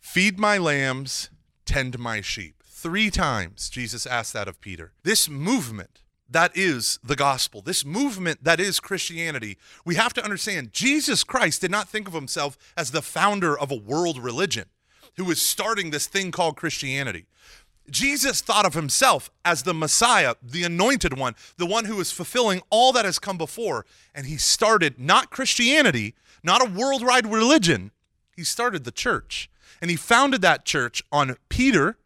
Feed 0.00 0.38
my 0.38 0.58
lambs, 0.58 1.30
tend 1.64 1.98
my 1.98 2.20
sheep. 2.20 2.62
Three 2.64 3.10
times 3.10 3.68
Jesus 3.68 4.06
asked 4.06 4.32
that 4.32 4.48
of 4.48 4.60
Peter. 4.60 4.92
This 5.02 5.28
movement 5.28 6.02
that 6.28 6.56
is 6.56 6.98
the 7.02 7.16
gospel, 7.16 7.60
this 7.60 7.84
movement 7.84 8.44
that 8.44 8.60
is 8.60 8.80
Christianity, 8.80 9.58
we 9.84 9.96
have 9.96 10.14
to 10.14 10.24
understand 10.24 10.72
Jesus 10.72 11.24
Christ 11.24 11.60
did 11.60 11.70
not 11.70 11.88
think 11.88 12.08
of 12.08 12.14
himself 12.14 12.56
as 12.76 12.90
the 12.90 13.02
founder 13.02 13.58
of 13.58 13.70
a 13.70 13.76
world 13.76 14.18
religion 14.18 14.66
who 15.16 15.24
was 15.24 15.42
starting 15.42 15.90
this 15.90 16.06
thing 16.06 16.30
called 16.30 16.56
Christianity. 16.56 17.26
Jesus 17.90 18.40
thought 18.40 18.66
of 18.66 18.74
himself 18.74 19.30
as 19.44 19.64
the 19.64 19.74
Messiah, 19.74 20.36
the 20.40 20.62
anointed 20.62 21.18
one, 21.18 21.34
the 21.56 21.66
one 21.66 21.86
who 21.86 22.00
is 22.00 22.12
fulfilling 22.12 22.62
all 22.70 22.92
that 22.92 23.04
has 23.04 23.18
come 23.18 23.36
before. 23.36 23.84
And 24.14 24.26
he 24.26 24.36
started 24.36 24.98
not 24.98 25.30
Christianity, 25.30 26.14
not 26.44 26.62
a 26.62 26.70
worldwide 26.70 27.26
religion, 27.26 27.90
he 28.36 28.44
started 28.44 28.84
the 28.84 28.92
church. 28.92 29.50
And 29.80 29.90
he 29.90 29.96
founded 29.96 30.42
that 30.42 30.64
church 30.64 31.02
on 31.12 31.36
Peter 31.48 31.96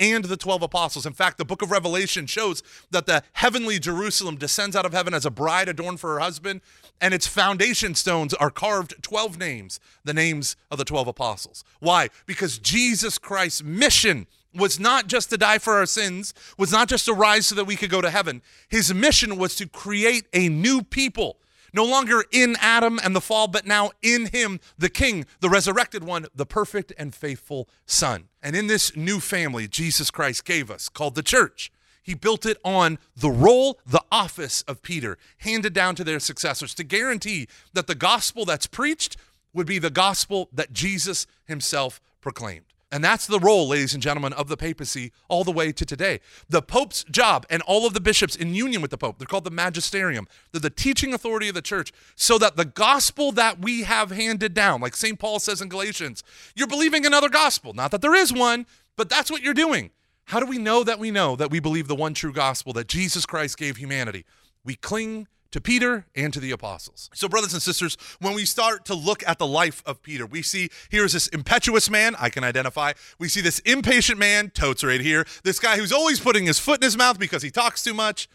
and 0.00 0.24
the 0.24 0.36
12 0.36 0.62
apostles. 0.62 1.06
In 1.06 1.12
fact, 1.12 1.38
the 1.38 1.44
book 1.44 1.62
of 1.62 1.70
Revelation 1.70 2.26
shows 2.26 2.62
that 2.90 3.06
the 3.06 3.22
heavenly 3.32 3.78
Jerusalem 3.78 4.36
descends 4.36 4.76
out 4.76 4.86
of 4.86 4.92
heaven 4.92 5.12
as 5.14 5.26
a 5.26 5.30
bride 5.30 5.68
adorned 5.68 6.00
for 6.00 6.14
her 6.14 6.20
husband, 6.20 6.60
and 7.00 7.12
its 7.12 7.26
foundation 7.26 7.94
stones 7.94 8.34
are 8.34 8.50
carved 8.50 9.02
12 9.02 9.38
names, 9.38 9.80
the 10.04 10.14
names 10.14 10.56
of 10.70 10.78
the 10.78 10.84
12 10.84 11.08
apostles. 11.08 11.64
Why? 11.80 12.08
Because 12.26 12.58
Jesus 12.58 13.18
Christ's 13.18 13.62
mission 13.62 14.26
was 14.54 14.80
not 14.80 15.06
just 15.06 15.30
to 15.30 15.38
die 15.38 15.58
for 15.58 15.74
our 15.74 15.86
sins, 15.86 16.32
was 16.56 16.72
not 16.72 16.88
just 16.88 17.04
to 17.04 17.12
rise 17.12 17.46
so 17.46 17.54
that 17.54 17.64
we 17.66 17.76
could 17.76 17.90
go 17.90 18.00
to 18.00 18.10
heaven. 18.10 18.42
His 18.68 18.94
mission 18.94 19.36
was 19.36 19.54
to 19.56 19.66
create 19.66 20.26
a 20.32 20.48
new 20.48 20.82
people 20.82 21.38
no 21.72 21.84
longer 21.84 22.24
in 22.32 22.56
Adam 22.60 22.98
and 23.02 23.14
the 23.14 23.20
fall, 23.20 23.48
but 23.48 23.66
now 23.66 23.90
in 24.02 24.26
him, 24.26 24.60
the 24.78 24.88
King, 24.88 25.26
the 25.40 25.48
resurrected 25.48 26.04
one, 26.04 26.26
the 26.34 26.46
perfect 26.46 26.92
and 26.98 27.14
faithful 27.14 27.68
Son. 27.86 28.24
And 28.42 28.54
in 28.56 28.66
this 28.66 28.96
new 28.96 29.20
family, 29.20 29.68
Jesus 29.68 30.10
Christ 30.10 30.44
gave 30.44 30.70
us, 30.70 30.88
called 30.88 31.14
the 31.14 31.22
church. 31.22 31.70
He 32.02 32.14
built 32.14 32.46
it 32.46 32.56
on 32.64 32.98
the 33.14 33.30
role, 33.30 33.78
the 33.86 34.02
office 34.10 34.62
of 34.62 34.82
Peter, 34.82 35.18
handed 35.38 35.74
down 35.74 35.94
to 35.96 36.04
their 36.04 36.20
successors 36.20 36.74
to 36.76 36.84
guarantee 36.84 37.48
that 37.74 37.86
the 37.86 37.94
gospel 37.94 38.46
that's 38.46 38.66
preached 38.66 39.18
would 39.52 39.66
be 39.66 39.78
the 39.78 39.90
gospel 39.90 40.48
that 40.52 40.72
Jesus 40.72 41.26
himself 41.44 42.00
proclaimed. 42.20 42.64
And 42.90 43.04
that's 43.04 43.26
the 43.26 43.38
role, 43.38 43.68
ladies 43.68 43.92
and 43.92 44.02
gentlemen, 44.02 44.32
of 44.32 44.48
the 44.48 44.56
papacy 44.56 45.12
all 45.28 45.44
the 45.44 45.52
way 45.52 45.72
to 45.72 45.84
today. 45.84 46.20
The 46.48 46.62
Pope's 46.62 47.04
job 47.04 47.44
and 47.50 47.60
all 47.62 47.86
of 47.86 47.92
the 47.92 48.00
bishops 48.00 48.34
in 48.34 48.54
union 48.54 48.80
with 48.80 48.90
the 48.90 48.96
Pope, 48.96 49.18
they're 49.18 49.26
called 49.26 49.44
the 49.44 49.50
magisterium. 49.50 50.26
They're 50.52 50.60
the 50.60 50.70
teaching 50.70 51.12
authority 51.12 51.48
of 51.48 51.54
the 51.54 51.60
church, 51.60 51.92
so 52.16 52.38
that 52.38 52.56
the 52.56 52.64
gospel 52.64 53.30
that 53.32 53.60
we 53.60 53.82
have 53.82 54.10
handed 54.10 54.54
down, 54.54 54.80
like 54.80 54.96
St. 54.96 55.18
Paul 55.18 55.38
says 55.38 55.60
in 55.60 55.68
Galatians, 55.68 56.22
you're 56.54 56.66
believing 56.66 57.04
another 57.04 57.28
gospel. 57.28 57.74
Not 57.74 57.90
that 57.90 58.00
there 58.00 58.14
is 58.14 58.32
one, 58.32 58.64
but 58.96 59.10
that's 59.10 59.30
what 59.30 59.42
you're 59.42 59.54
doing. 59.54 59.90
How 60.24 60.40
do 60.40 60.46
we 60.46 60.58
know 60.58 60.82
that 60.84 60.98
we 60.98 61.10
know 61.10 61.36
that 61.36 61.50
we 61.50 61.60
believe 61.60 61.88
the 61.88 61.94
one 61.94 62.14
true 62.14 62.32
gospel 62.32 62.72
that 62.74 62.88
Jesus 62.88 63.26
Christ 63.26 63.58
gave 63.58 63.76
humanity? 63.76 64.24
We 64.64 64.76
cling 64.76 65.26
to 65.50 65.60
Peter 65.60 66.06
and 66.14 66.32
to 66.32 66.40
the 66.40 66.50
apostles. 66.50 67.10
So, 67.14 67.28
brothers 67.28 67.52
and 67.52 67.62
sisters, 67.62 67.96
when 68.20 68.34
we 68.34 68.44
start 68.44 68.84
to 68.86 68.94
look 68.94 69.26
at 69.26 69.38
the 69.38 69.46
life 69.46 69.82
of 69.86 70.02
Peter, 70.02 70.26
we 70.26 70.42
see 70.42 70.70
here's 70.90 71.12
this 71.12 71.28
impetuous 71.28 71.88
man 71.88 72.14
I 72.18 72.28
can 72.28 72.44
identify. 72.44 72.92
We 73.18 73.28
see 73.28 73.40
this 73.40 73.58
impatient 73.60 74.18
man, 74.18 74.50
totes 74.50 74.84
right 74.84 75.00
here. 75.00 75.26
This 75.44 75.58
guy 75.58 75.76
who's 75.76 75.92
always 75.92 76.20
putting 76.20 76.46
his 76.46 76.58
foot 76.58 76.80
in 76.80 76.84
his 76.84 76.96
mouth 76.96 77.18
because 77.18 77.42
he 77.42 77.50
talks 77.50 77.82
too 77.82 77.94
much. 77.94 78.28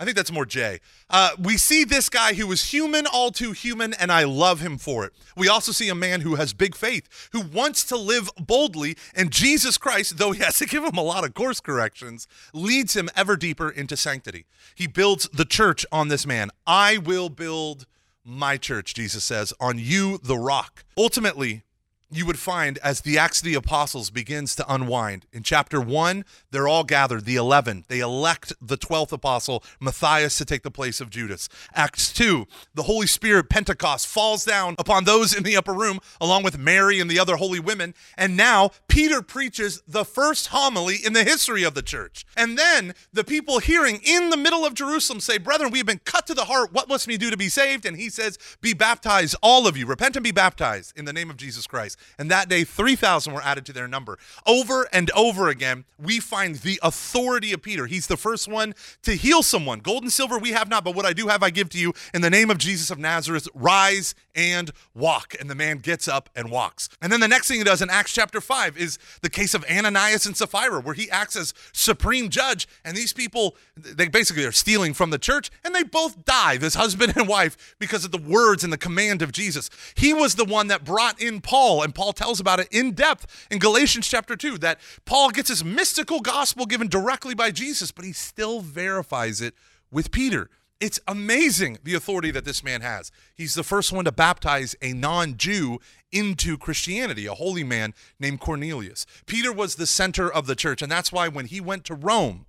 I 0.00 0.04
think 0.04 0.16
that's 0.16 0.30
more 0.30 0.46
Jay. 0.46 0.78
Uh, 1.10 1.30
we 1.38 1.56
see 1.56 1.82
this 1.82 2.08
guy 2.08 2.34
who 2.34 2.50
is 2.52 2.72
human, 2.72 3.04
all 3.06 3.32
too 3.32 3.50
human, 3.50 3.94
and 3.94 4.12
I 4.12 4.24
love 4.24 4.60
him 4.60 4.78
for 4.78 5.04
it. 5.04 5.12
We 5.36 5.48
also 5.48 5.72
see 5.72 5.88
a 5.88 5.94
man 5.94 6.20
who 6.20 6.36
has 6.36 6.52
big 6.52 6.76
faith, 6.76 7.28
who 7.32 7.40
wants 7.40 7.82
to 7.84 7.96
live 7.96 8.30
boldly, 8.38 8.96
and 9.16 9.32
Jesus 9.32 9.76
Christ, 9.76 10.18
though 10.18 10.30
he 10.30 10.42
has 10.42 10.58
to 10.58 10.66
give 10.66 10.84
him 10.84 10.96
a 10.96 11.02
lot 11.02 11.24
of 11.24 11.34
course 11.34 11.60
corrections, 11.60 12.28
leads 12.52 12.94
him 12.94 13.08
ever 13.16 13.36
deeper 13.36 13.68
into 13.68 13.96
sanctity. 13.96 14.46
He 14.74 14.86
builds 14.86 15.28
the 15.30 15.44
church 15.44 15.84
on 15.90 16.08
this 16.08 16.26
man. 16.26 16.50
I 16.64 16.98
will 16.98 17.28
build 17.28 17.86
my 18.24 18.56
church, 18.56 18.94
Jesus 18.94 19.24
says, 19.24 19.52
on 19.58 19.78
you, 19.78 20.18
the 20.18 20.38
rock. 20.38 20.84
Ultimately, 20.96 21.62
you 22.10 22.24
would 22.24 22.38
find 22.38 22.78
as 22.78 23.02
the 23.02 23.18
Acts 23.18 23.40
of 23.40 23.44
the 23.44 23.54
Apostles 23.54 24.10
begins 24.10 24.56
to 24.56 24.72
unwind. 24.72 25.26
In 25.32 25.42
chapter 25.42 25.80
one, 25.80 26.24
they're 26.50 26.68
all 26.68 26.84
gathered, 26.84 27.26
the 27.26 27.36
11. 27.36 27.84
They 27.88 28.00
elect 28.00 28.52
the 28.62 28.78
12th 28.78 29.12
apostle, 29.12 29.62
Matthias, 29.78 30.38
to 30.38 30.46
take 30.46 30.62
the 30.62 30.70
place 30.70 31.00
of 31.00 31.10
Judas. 31.10 31.48
Acts 31.74 32.12
two, 32.12 32.46
the 32.74 32.84
Holy 32.84 33.06
Spirit, 33.06 33.50
Pentecost, 33.50 34.06
falls 34.06 34.44
down 34.44 34.74
upon 34.78 35.04
those 35.04 35.34
in 35.34 35.42
the 35.42 35.56
upper 35.56 35.74
room, 35.74 36.00
along 36.20 36.44
with 36.44 36.58
Mary 36.58 36.98
and 36.98 37.10
the 37.10 37.18
other 37.18 37.36
holy 37.36 37.60
women. 37.60 37.94
And 38.16 38.36
now 38.36 38.70
Peter 38.88 39.20
preaches 39.20 39.82
the 39.86 40.04
first 40.04 40.48
homily 40.48 40.96
in 41.04 41.12
the 41.12 41.24
history 41.24 41.62
of 41.62 41.74
the 41.74 41.82
church. 41.82 42.24
And 42.36 42.58
then 42.58 42.94
the 43.12 43.24
people 43.24 43.58
hearing 43.58 44.00
in 44.02 44.30
the 44.30 44.36
middle 44.36 44.64
of 44.64 44.72
Jerusalem 44.72 45.20
say, 45.20 45.36
Brethren, 45.36 45.70
we 45.70 45.78
have 45.78 45.86
been 45.86 46.00
cut 46.04 46.26
to 46.28 46.34
the 46.34 46.46
heart. 46.46 46.72
What 46.72 46.88
must 46.88 47.06
we 47.06 47.18
do 47.18 47.30
to 47.30 47.36
be 47.36 47.50
saved? 47.50 47.84
And 47.84 47.96
he 47.96 48.08
says, 48.08 48.38
Be 48.62 48.72
baptized, 48.72 49.36
all 49.42 49.66
of 49.66 49.76
you. 49.76 49.84
Repent 49.84 50.16
and 50.16 50.24
be 50.24 50.32
baptized 50.32 50.98
in 50.98 51.04
the 51.04 51.12
name 51.12 51.28
of 51.28 51.36
Jesus 51.36 51.66
Christ. 51.66 51.97
And 52.18 52.30
that 52.30 52.48
day, 52.48 52.64
3,000 52.64 53.32
were 53.32 53.42
added 53.42 53.66
to 53.66 53.72
their 53.72 53.88
number. 53.88 54.18
Over 54.46 54.88
and 54.92 55.10
over 55.12 55.48
again, 55.48 55.84
we 55.98 56.20
find 56.20 56.56
the 56.56 56.78
authority 56.82 57.52
of 57.52 57.62
Peter. 57.62 57.86
He's 57.86 58.06
the 58.06 58.16
first 58.16 58.48
one 58.48 58.74
to 59.02 59.14
heal 59.14 59.42
someone. 59.42 59.80
Gold 59.80 60.02
and 60.02 60.12
silver 60.12 60.38
we 60.38 60.52
have 60.52 60.68
not, 60.68 60.84
but 60.84 60.94
what 60.94 61.06
I 61.06 61.12
do 61.12 61.28
have, 61.28 61.42
I 61.42 61.50
give 61.50 61.68
to 61.70 61.78
you. 61.78 61.92
In 62.14 62.22
the 62.22 62.30
name 62.30 62.50
of 62.50 62.58
Jesus 62.58 62.90
of 62.90 62.98
Nazareth, 62.98 63.48
rise 63.54 64.14
and 64.38 64.70
walk. 64.94 65.34
And 65.38 65.50
the 65.50 65.54
man 65.56 65.78
gets 65.78 66.06
up 66.06 66.30
and 66.36 66.48
walks. 66.48 66.88
And 67.02 67.12
then 67.12 67.18
the 67.18 67.26
next 67.26 67.48
thing 67.48 67.58
he 67.58 67.64
does 67.64 67.82
in 67.82 67.90
Acts 67.90 68.12
chapter 68.14 68.40
5 68.40 68.78
is 68.78 68.98
the 69.20 69.28
case 69.28 69.52
of 69.52 69.64
Ananias 69.68 70.26
and 70.26 70.36
Sapphira, 70.36 70.80
where 70.80 70.94
he 70.94 71.10
acts 71.10 71.34
as 71.34 71.52
supreme 71.72 72.28
judge. 72.30 72.68
And 72.84 72.96
these 72.96 73.12
people, 73.12 73.56
they 73.76 74.06
basically 74.06 74.44
are 74.44 74.52
stealing 74.52 74.94
from 74.94 75.10
the 75.10 75.18
church, 75.18 75.50
and 75.64 75.74
they 75.74 75.82
both 75.82 76.24
die, 76.24 76.56
this 76.56 76.76
husband 76.76 77.14
and 77.16 77.26
wife, 77.26 77.74
because 77.80 78.04
of 78.04 78.12
the 78.12 78.18
words 78.18 78.62
and 78.62 78.72
the 78.72 78.78
command 78.78 79.22
of 79.22 79.32
Jesus. 79.32 79.70
He 79.96 80.14
was 80.14 80.36
the 80.36 80.44
one 80.44 80.68
that 80.68 80.84
brought 80.84 81.20
in 81.20 81.40
Paul, 81.40 81.82
and 81.82 81.92
Paul 81.92 82.12
tells 82.12 82.38
about 82.38 82.60
it 82.60 82.68
in 82.70 82.92
depth 82.92 83.48
in 83.50 83.58
Galatians 83.58 84.06
chapter 84.06 84.36
2 84.36 84.58
that 84.58 84.78
Paul 85.04 85.30
gets 85.30 85.48
his 85.48 85.64
mystical 85.64 86.20
gospel 86.20 86.64
given 86.64 86.86
directly 86.86 87.34
by 87.34 87.50
Jesus, 87.50 87.90
but 87.90 88.04
he 88.04 88.12
still 88.12 88.60
verifies 88.60 89.40
it 89.40 89.54
with 89.90 90.12
Peter. 90.12 90.48
It's 90.80 91.00
amazing 91.08 91.78
the 91.82 91.94
authority 91.94 92.30
that 92.30 92.44
this 92.44 92.62
man 92.62 92.82
has. 92.82 93.10
He's 93.34 93.54
the 93.54 93.64
first 93.64 93.92
one 93.92 94.04
to 94.04 94.12
baptize 94.12 94.76
a 94.80 94.92
non 94.92 95.36
Jew 95.36 95.80
into 96.12 96.56
Christianity, 96.56 97.26
a 97.26 97.34
holy 97.34 97.64
man 97.64 97.94
named 98.20 98.40
Cornelius. 98.40 99.04
Peter 99.26 99.52
was 99.52 99.74
the 99.74 99.86
center 99.86 100.32
of 100.32 100.46
the 100.46 100.54
church, 100.54 100.80
and 100.80 100.90
that's 100.90 101.12
why 101.12 101.26
when 101.26 101.46
he 101.46 101.60
went 101.60 101.84
to 101.86 101.94
Rome, 101.94 102.46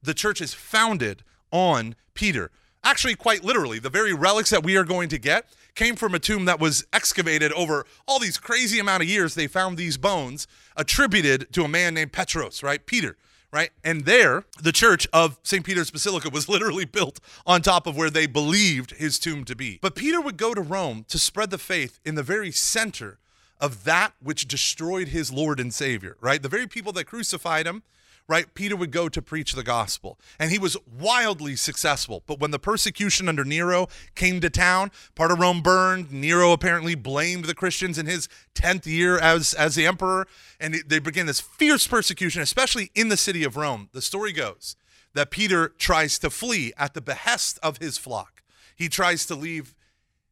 the 0.00 0.14
church 0.14 0.40
is 0.40 0.54
founded 0.54 1.24
on 1.50 1.96
Peter. 2.14 2.52
Actually, 2.84 3.16
quite 3.16 3.42
literally, 3.42 3.78
the 3.78 3.90
very 3.90 4.12
relics 4.12 4.50
that 4.50 4.62
we 4.62 4.76
are 4.76 4.84
going 4.84 5.08
to 5.08 5.18
get 5.18 5.46
came 5.74 5.96
from 5.96 6.14
a 6.14 6.18
tomb 6.18 6.44
that 6.44 6.60
was 6.60 6.86
excavated 6.92 7.50
over 7.52 7.86
all 8.06 8.20
these 8.20 8.38
crazy 8.38 8.78
amount 8.78 9.02
of 9.02 9.08
years. 9.08 9.34
They 9.34 9.46
found 9.48 9.76
these 9.76 9.96
bones 9.96 10.46
attributed 10.76 11.52
to 11.54 11.64
a 11.64 11.68
man 11.68 11.94
named 11.94 12.12
Petros, 12.12 12.62
right? 12.62 12.84
Peter, 12.84 13.16
right? 13.54 13.70
And 13.84 14.04
there, 14.04 14.44
the 14.60 14.72
church 14.72 15.06
of 15.12 15.38
St. 15.44 15.64
Peter's 15.64 15.92
Basilica 15.92 16.28
was 16.28 16.48
literally 16.54 16.84
built 16.84 17.20
on 17.46 17.62
top 17.62 17.86
of 17.86 17.96
where 17.96 18.10
they 18.10 18.26
believed 18.26 18.90
his 18.90 19.18
tomb 19.20 19.44
to 19.44 19.54
be. 19.54 19.78
But 19.80 19.94
Peter 19.94 20.20
would 20.20 20.36
go 20.36 20.54
to 20.54 20.60
Rome 20.60 21.06
to 21.08 21.18
spread 21.18 21.50
the 21.50 21.58
faith 21.58 22.00
in 22.04 22.16
the 22.16 22.24
very 22.24 22.50
center 22.50 23.18
of 23.60 23.84
that 23.84 24.12
which 24.20 24.48
destroyed 24.48 25.08
his 25.08 25.32
Lord 25.32 25.60
and 25.60 25.72
Savior, 25.72 26.16
right? 26.20 26.42
The 26.42 26.48
very 26.48 26.66
people 26.66 26.92
that 26.94 27.04
crucified 27.04 27.66
him, 27.66 27.84
right? 28.26 28.52
Peter 28.54 28.74
would 28.76 28.90
go 28.90 29.08
to 29.08 29.20
preach 29.20 29.52
the 29.52 29.62
gospel, 29.62 30.18
and 30.38 30.50
he 30.50 30.58
was 30.58 30.76
wildly 30.86 31.56
successful. 31.56 32.22
But 32.26 32.40
when 32.40 32.50
the 32.50 32.58
persecution 32.58 33.28
under 33.28 33.44
Nero 33.44 33.88
came 34.14 34.40
to 34.40 34.50
town, 34.50 34.90
part 35.14 35.30
of 35.30 35.38
Rome 35.38 35.60
burned. 35.60 36.10
Nero 36.10 36.52
apparently 36.52 36.94
blamed 36.94 37.44
the 37.44 37.54
Christians 37.54 37.98
in 37.98 38.06
his 38.06 38.28
10th 38.54 38.86
year 38.86 39.18
as, 39.18 39.52
as 39.54 39.74
the 39.74 39.86
emperor, 39.86 40.26
and 40.58 40.76
they 40.86 40.98
began 40.98 41.26
this 41.26 41.40
fierce 41.40 41.86
persecution, 41.86 42.40
especially 42.40 42.90
in 42.94 43.08
the 43.08 43.16
city 43.16 43.44
of 43.44 43.56
Rome. 43.56 43.88
The 43.92 44.02
story 44.02 44.32
goes 44.32 44.76
that 45.12 45.30
Peter 45.30 45.68
tries 45.68 46.18
to 46.20 46.30
flee 46.30 46.72
at 46.76 46.94
the 46.94 47.00
behest 47.00 47.58
of 47.62 47.78
his 47.78 47.98
flock. 47.98 48.42
He 48.74 48.88
tries 48.88 49.26
to 49.26 49.34
leave, 49.34 49.74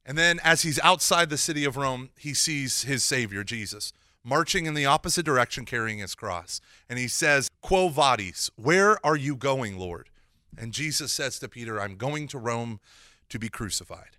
and 0.04 0.16
then 0.16 0.40
as 0.42 0.62
he's 0.62 0.80
outside 0.80 1.30
the 1.30 1.38
city 1.38 1.64
of 1.64 1.76
Rome, 1.76 2.10
he 2.18 2.34
sees 2.34 2.82
his 2.82 3.04
Savior, 3.04 3.44
Jesus 3.44 3.92
marching 4.24 4.66
in 4.66 4.74
the 4.74 4.86
opposite 4.86 5.24
direction 5.24 5.64
carrying 5.64 5.98
his 5.98 6.14
cross. 6.14 6.60
And 6.88 6.98
he 6.98 7.08
says, 7.08 7.48
Quo 7.60 7.88
vadis, 7.88 8.50
where 8.56 9.04
are 9.04 9.16
you 9.16 9.36
going, 9.36 9.78
Lord? 9.78 10.08
And 10.56 10.72
Jesus 10.72 11.12
says 11.12 11.38
to 11.38 11.48
Peter, 11.48 11.80
I'm 11.80 11.96
going 11.96 12.28
to 12.28 12.38
Rome 12.38 12.80
to 13.28 13.38
be 13.38 13.48
crucified. 13.48 14.18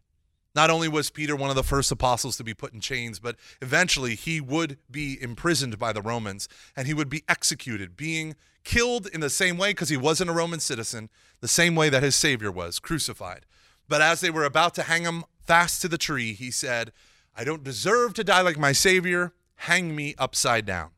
Not 0.55 0.69
only 0.69 0.87
was 0.87 1.09
Peter 1.09 1.35
one 1.35 1.49
of 1.49 1.55
the 1.55 1.63
first 1.63 1.91
apostles 1.91 2.37
to 2.37 2.43
be 2.43 2.53
put 2.53 2.73
in 2.73 2.79
chains, 2.79 3.19
but 3.19 3.37
eventually 3.61 4.15
he 4.15 4.39
would 4.39 4.77
be 4.89 5.17
imprisoned 5.21 5.79
by 5.79 5.93
the 5.93 6.01
Romans 6.01 6.47
and 6.75 6.85
he 6.85 6.93
would 6.93 7.09
be 7.09 7.23
executed, 7.27 7.97
being 7.97 8.35
killed 8.63 9.07
in 9.07 9.19
the 9.19 9.29
same 9.29 9.57
way 9.57 9.71
because 9.71 9.89
he 9.89 9.97
wasn't 9.97 10.29
a 10.29 10.33
Roman 10.33 10.59
citizen, 10.59 11.09
the 11.41 11.47
same 11.47 11.75
way 11.75 11.89
that 11.89 12.03
his 12.03 12.15
Savior 12.15 12.51
was, 12.51 12.79
crucified. 12.79 13.45
But 13.89 14.01
as 14.01 14.21
they 14.21 14.29
were 14.29 14.45
about 14.45 14.75
to 14.75 14.83
hang 14.83 15.03
him 15.03 15.23
fast 15.45 15.81
to 15.81 15.87
the 15.87 15.97
tree, 15.97 16.33
he 16.33 16.51
said, 16.51 16.91
I 17.35 17.43
don't 17.43 17.63
deserve 17.63 18.13
to 18.13 18.23
die 18.23 18.41
like 18.41 18.57
my 18.57 18.71
Savior 18.73 19.33
hang 19.63 19.95
me 19.95 20.13
upside 20.17 20.65
down. 20.65 20.89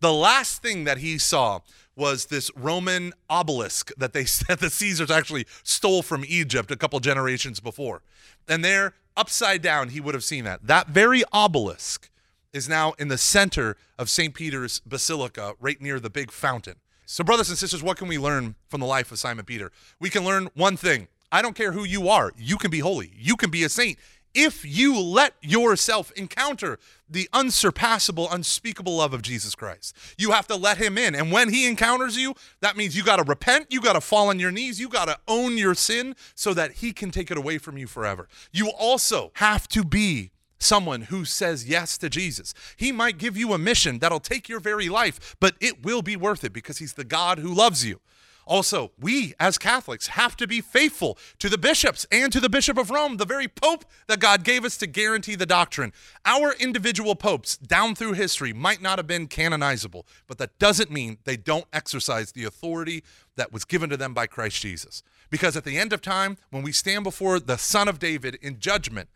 The 0.00 0.12
last 0.12 0.62
thing 0.62 0.84
that 0.84 0.98
he 0.98 1.18
saw 1.18 1.60
was 1.96 2.26
this 2.26 2.50
Roman 2.56 3.12
obelisk 3.28 3.92
that 3.96 4.12
they 4.12 4.24
said 4.24 4.58
the 4.58 4.70
Caesars 4.70 5.10
actually 5.10 5.46
stole 5.62 6.02
from 6.02 6.24
Egypt 6.26 6.70
a 6.70 6.76
couple 6.76 6.98
generations 7.00 7.60
before. 7.60 8.02
And 8.48 8.64
there, 8.64 8.94
upside 9.16 9.62
down, 9.62 9.90
he 9.90 10.00
would 10.00 10.14
have 10.14 10.24
seen 10.24 10.44
that. 10.44 10.66
That 10.66 10.88
very 10.88 11.22
obelisk 11.32 12.10
is 12.52 12.68
now 12.68 12.94
in 12.98 13.08
the 13.08 13.18
center 13.18 13.76
of 13.98 14.08
St. 14.08 14.34
Peter's 14.34 14.80
Basilica, 14.80 15.54
right 15.60 15.80
near 15.80 16.00
the 16.00 16.10
big 16.10 16.30
fountain. 16.30 16.76
So, 17.06 17.22
brothers 17.22 17.50
and 17.50 17.58
sisters, 17.58 17.82
what 17.82 17.98
can 17.98 18.08
we 18.08 18.16
learn 18.16 18.54
from 18.68 18.80
the 18.80 18.86
life 18.86 19.12
of 19.12 19.18
Simon 19.18 19.44
Peter? 19.44 19.70
We 20.00 20.08
can 20.08 20.24
learn 20.24 20.48
one 20.54 20.76
thing. 20.76 21.08
I 21.30 21.42
don't 21.42 21.56
care 21.56 21.72
who 21.72 21.84
you 21.84 22.08
are, 22.08 22.32
you 22.38 22.56
can 22.56 22.70
be 22.70 22.78
holy, 22.78 23.12
you 23.16 23.36
can 23.36 23.50
be 23.50 23.64
a 23.64 23.68
saint 23.68 23.98
if 24.34 24.64
you 24.64 25.00
let 25.00 25.34
yourself 25.40 26.10
encounter 26.12 26.78
the 27.08 27.28
unsurpassable, 27.32 28.30
unspeakable 28.30 28.96
love 28.96 29.14
of 29.14 29.22
Jesus 29.22 29.54
Christ. 29.54 29.96
You 30.18 30.32
have 30.32 30.46
to 30.48 30.56
let 30.56 30.78
him 30.78 30.98
in. 30.98 31.14
And 31.14 31.30
when 31.30 31.50
he 31.50 31.66
encounters 31.68 32.16
you, 32.16 32.34
that 32.60 32.76
means 32.76 32.96
you 32.96 33.04
got 33.04 33.16
to 33.16 33.22
repent, 33.22 33.66
you 33.70 33.80
got 33.80 33.92
to 33.92 34.00
fall 34.00 34.28
on 34.28 34.38
your 34.38 34.50
knees, 34.50 34.80
you 34.80 34.88
got 34.88 35.06
to 35.06 35.18
own 35.28 35.56
your 35.56 35.74
sin 35.74 36.16
so 36.34 36.54
that 36.54 36.72
he 36.72 36.92
can 36.92 37.10
take 37.10 37.30
it 37.30 37.38
away 37.38 37.58
from 37.58 37.78
you 37.78 37.86
forever. 37.86 38.28
You 38.52 38.70
also 38.70 39.30
have 39.34 39.68
to 39.68 39.84
be 39.84 40.32
someone 40.58 41.02
who 41.02 41.24
says 41.24 41.68
yes 41.68 41.98
to 41.98 42.08
Jesus. 42.08 42.54
He 42.76 42.90
might 42.90 43.18
give 43.18 43.36
you 43.36 43.52
a 43.52 43.58
mission 43.58 43.98
that'll 43.98 44.20
take 44.20 44.48
your 44.48 44.60
very 44.60 44.88
life, 44.88 45.36
but 45.38 45.54
it 45.60 45.84
will 45.84 46.02
be 46.02 46.16
worth 46.16 46.42
it 46.42 46.52
because 46.52 46.78
he's 46.78 46.94
the 46.94 47.04
God 47.04 47.38
who 47.38 47.52
loves 47.52 47.84
you. 47.84 48.00
Also, 48.46 48.92
we 48.98 49.34
as 49.40 49.58
Catholics 49.58 50.08
have 50.08 50.36
to 50.36 50.46
be 50.46 50.60
faithful 50.60 51.18
to 51.38 51.48
the 51.48 51.58
bishops 51.58 52.06
and 52.12 52.32
to 52.32 52.40
the 52.40 52.48
Bishop 52.48 52.76
of 52.76 52.90
Rome, 52.90 53.16
the 53.16 53.24
very 53.24 53.48
Pope 53.48 53.84
that 54.06 54.20
God 54.20 54.44
gave 54.44 54.64
us 54.64 54.76
to 54.78 54.86
guarantee 54.86 55.34
the 55.34 55.46
doctrine. 55.46 55.92
Our 56.24 56.54
individual 56.58 57.14
popes 57.14 57.56
down 57.56 57.94
through 57.94 58.12
history 58.12 58.52
might 58.52 58.82
not 58.82 58.98
have 58.98 59.06
been 59.06 59.26
canonizable, 59.26 60.06
but 60.26 60.38
that 60.38 60.58
doesn't 60.58 60.90
mean 60.90 61.18
they 61.24 61.36
don't 61.36 61.66
exercise 61.72 62.32
the 62.32 62.44
authority 62.44 63.02
that 63.36 63.52
was 63.52 63.64
given 63.64 63.90
to 63.90 63.96
them 63.96 64.14
by 64.14 64.26
Christ 64.26 64.60
Jesus. 64.60 65.02
Because 65.30 65.56
at 65.56 65.64
the 65.64 65.78
end 65.78 65.92
of 65.92 66.00
time, 66.00 66.36
when 66.50 66.62
we 66.62 66.72
stand 66.72 67.04
before 67.04 67.40
the 67.40 67.56
Son 67.56 67.88
of 67.88 67.98
David 67.98 68.38
in 68.40 68.58
judgment, 68.60 69.08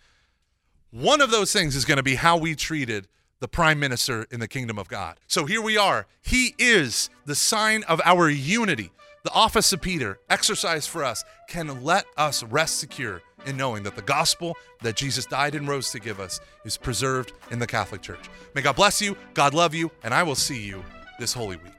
one 0.90 1.20
of 1.20 1.30
those 1.30 1.52
things 1.52 1.76
is 1.76 1.84
going 1.84 1.98
to 1.98 2.02
be 2.02 2.14
how 2.14 2.36
we 2.36 2.54
treated 2.54 3.08
the 3.40 3.48
prime 3.48 3.78
minister 3.78 4.26
in 4.30 4.40
the 4.40 4.48
kingdom 4.48 4.78
of 4.78 4.88
God. 4.88 5.20
So 5.26 5.44
here 5.44 5.62
we 5.62 5.76
are. 5.76 6.06
He 6.22 6.54
is 6.58 7.08
the 7.24 7.34
sign 7.34 7.84
of 7.84 8.00
our 8.04 8.28
unity 8.28 8.90
the 9.24 9.32
office 9.32 9.72
of 9.72 9.80
Peter, 9.80 10.18
exercised 10.30 10.88
for 10.88 11.04
us, 11.04 11.24
can 11.48 11.82
let 11.82 12.04
us 12.16 12.42
rest 12.44 12.78
secure 12.78 13.22
in 13.46 13.56
knowing 13.56 13.82
that 13.84 13.96
the 13.96 14.02
gospel 14.02 14.56
that 14.82 14.96
Jesus 14.96 15.26
died 15.26 15.54
and 15.54 15.68
rose 15.68 15.90
to 15.90 16.00
give 16.00 16.20
us 16.20 16.40
is 16.64 16.76
preserved 16.76 17.32
in 17.50 17.58
the 17.58 17.66
Catholic 17.66 18.02
Church. 18.02 18.24
May 18.54 18.62
God 18.62 18.76
bless 18.76 19.00
you, 19.00 19.16
God 19.34 19.54
love 19.54 19.74
you, 19.74 19.90
and 20.02 20.12
I 20.12 20.22
will 20.22 20.34
see 20.34 20.60
you 20.60 20.84
this 21.18 21.32
Holy 21.32 21.56
Week. 21.56 21.77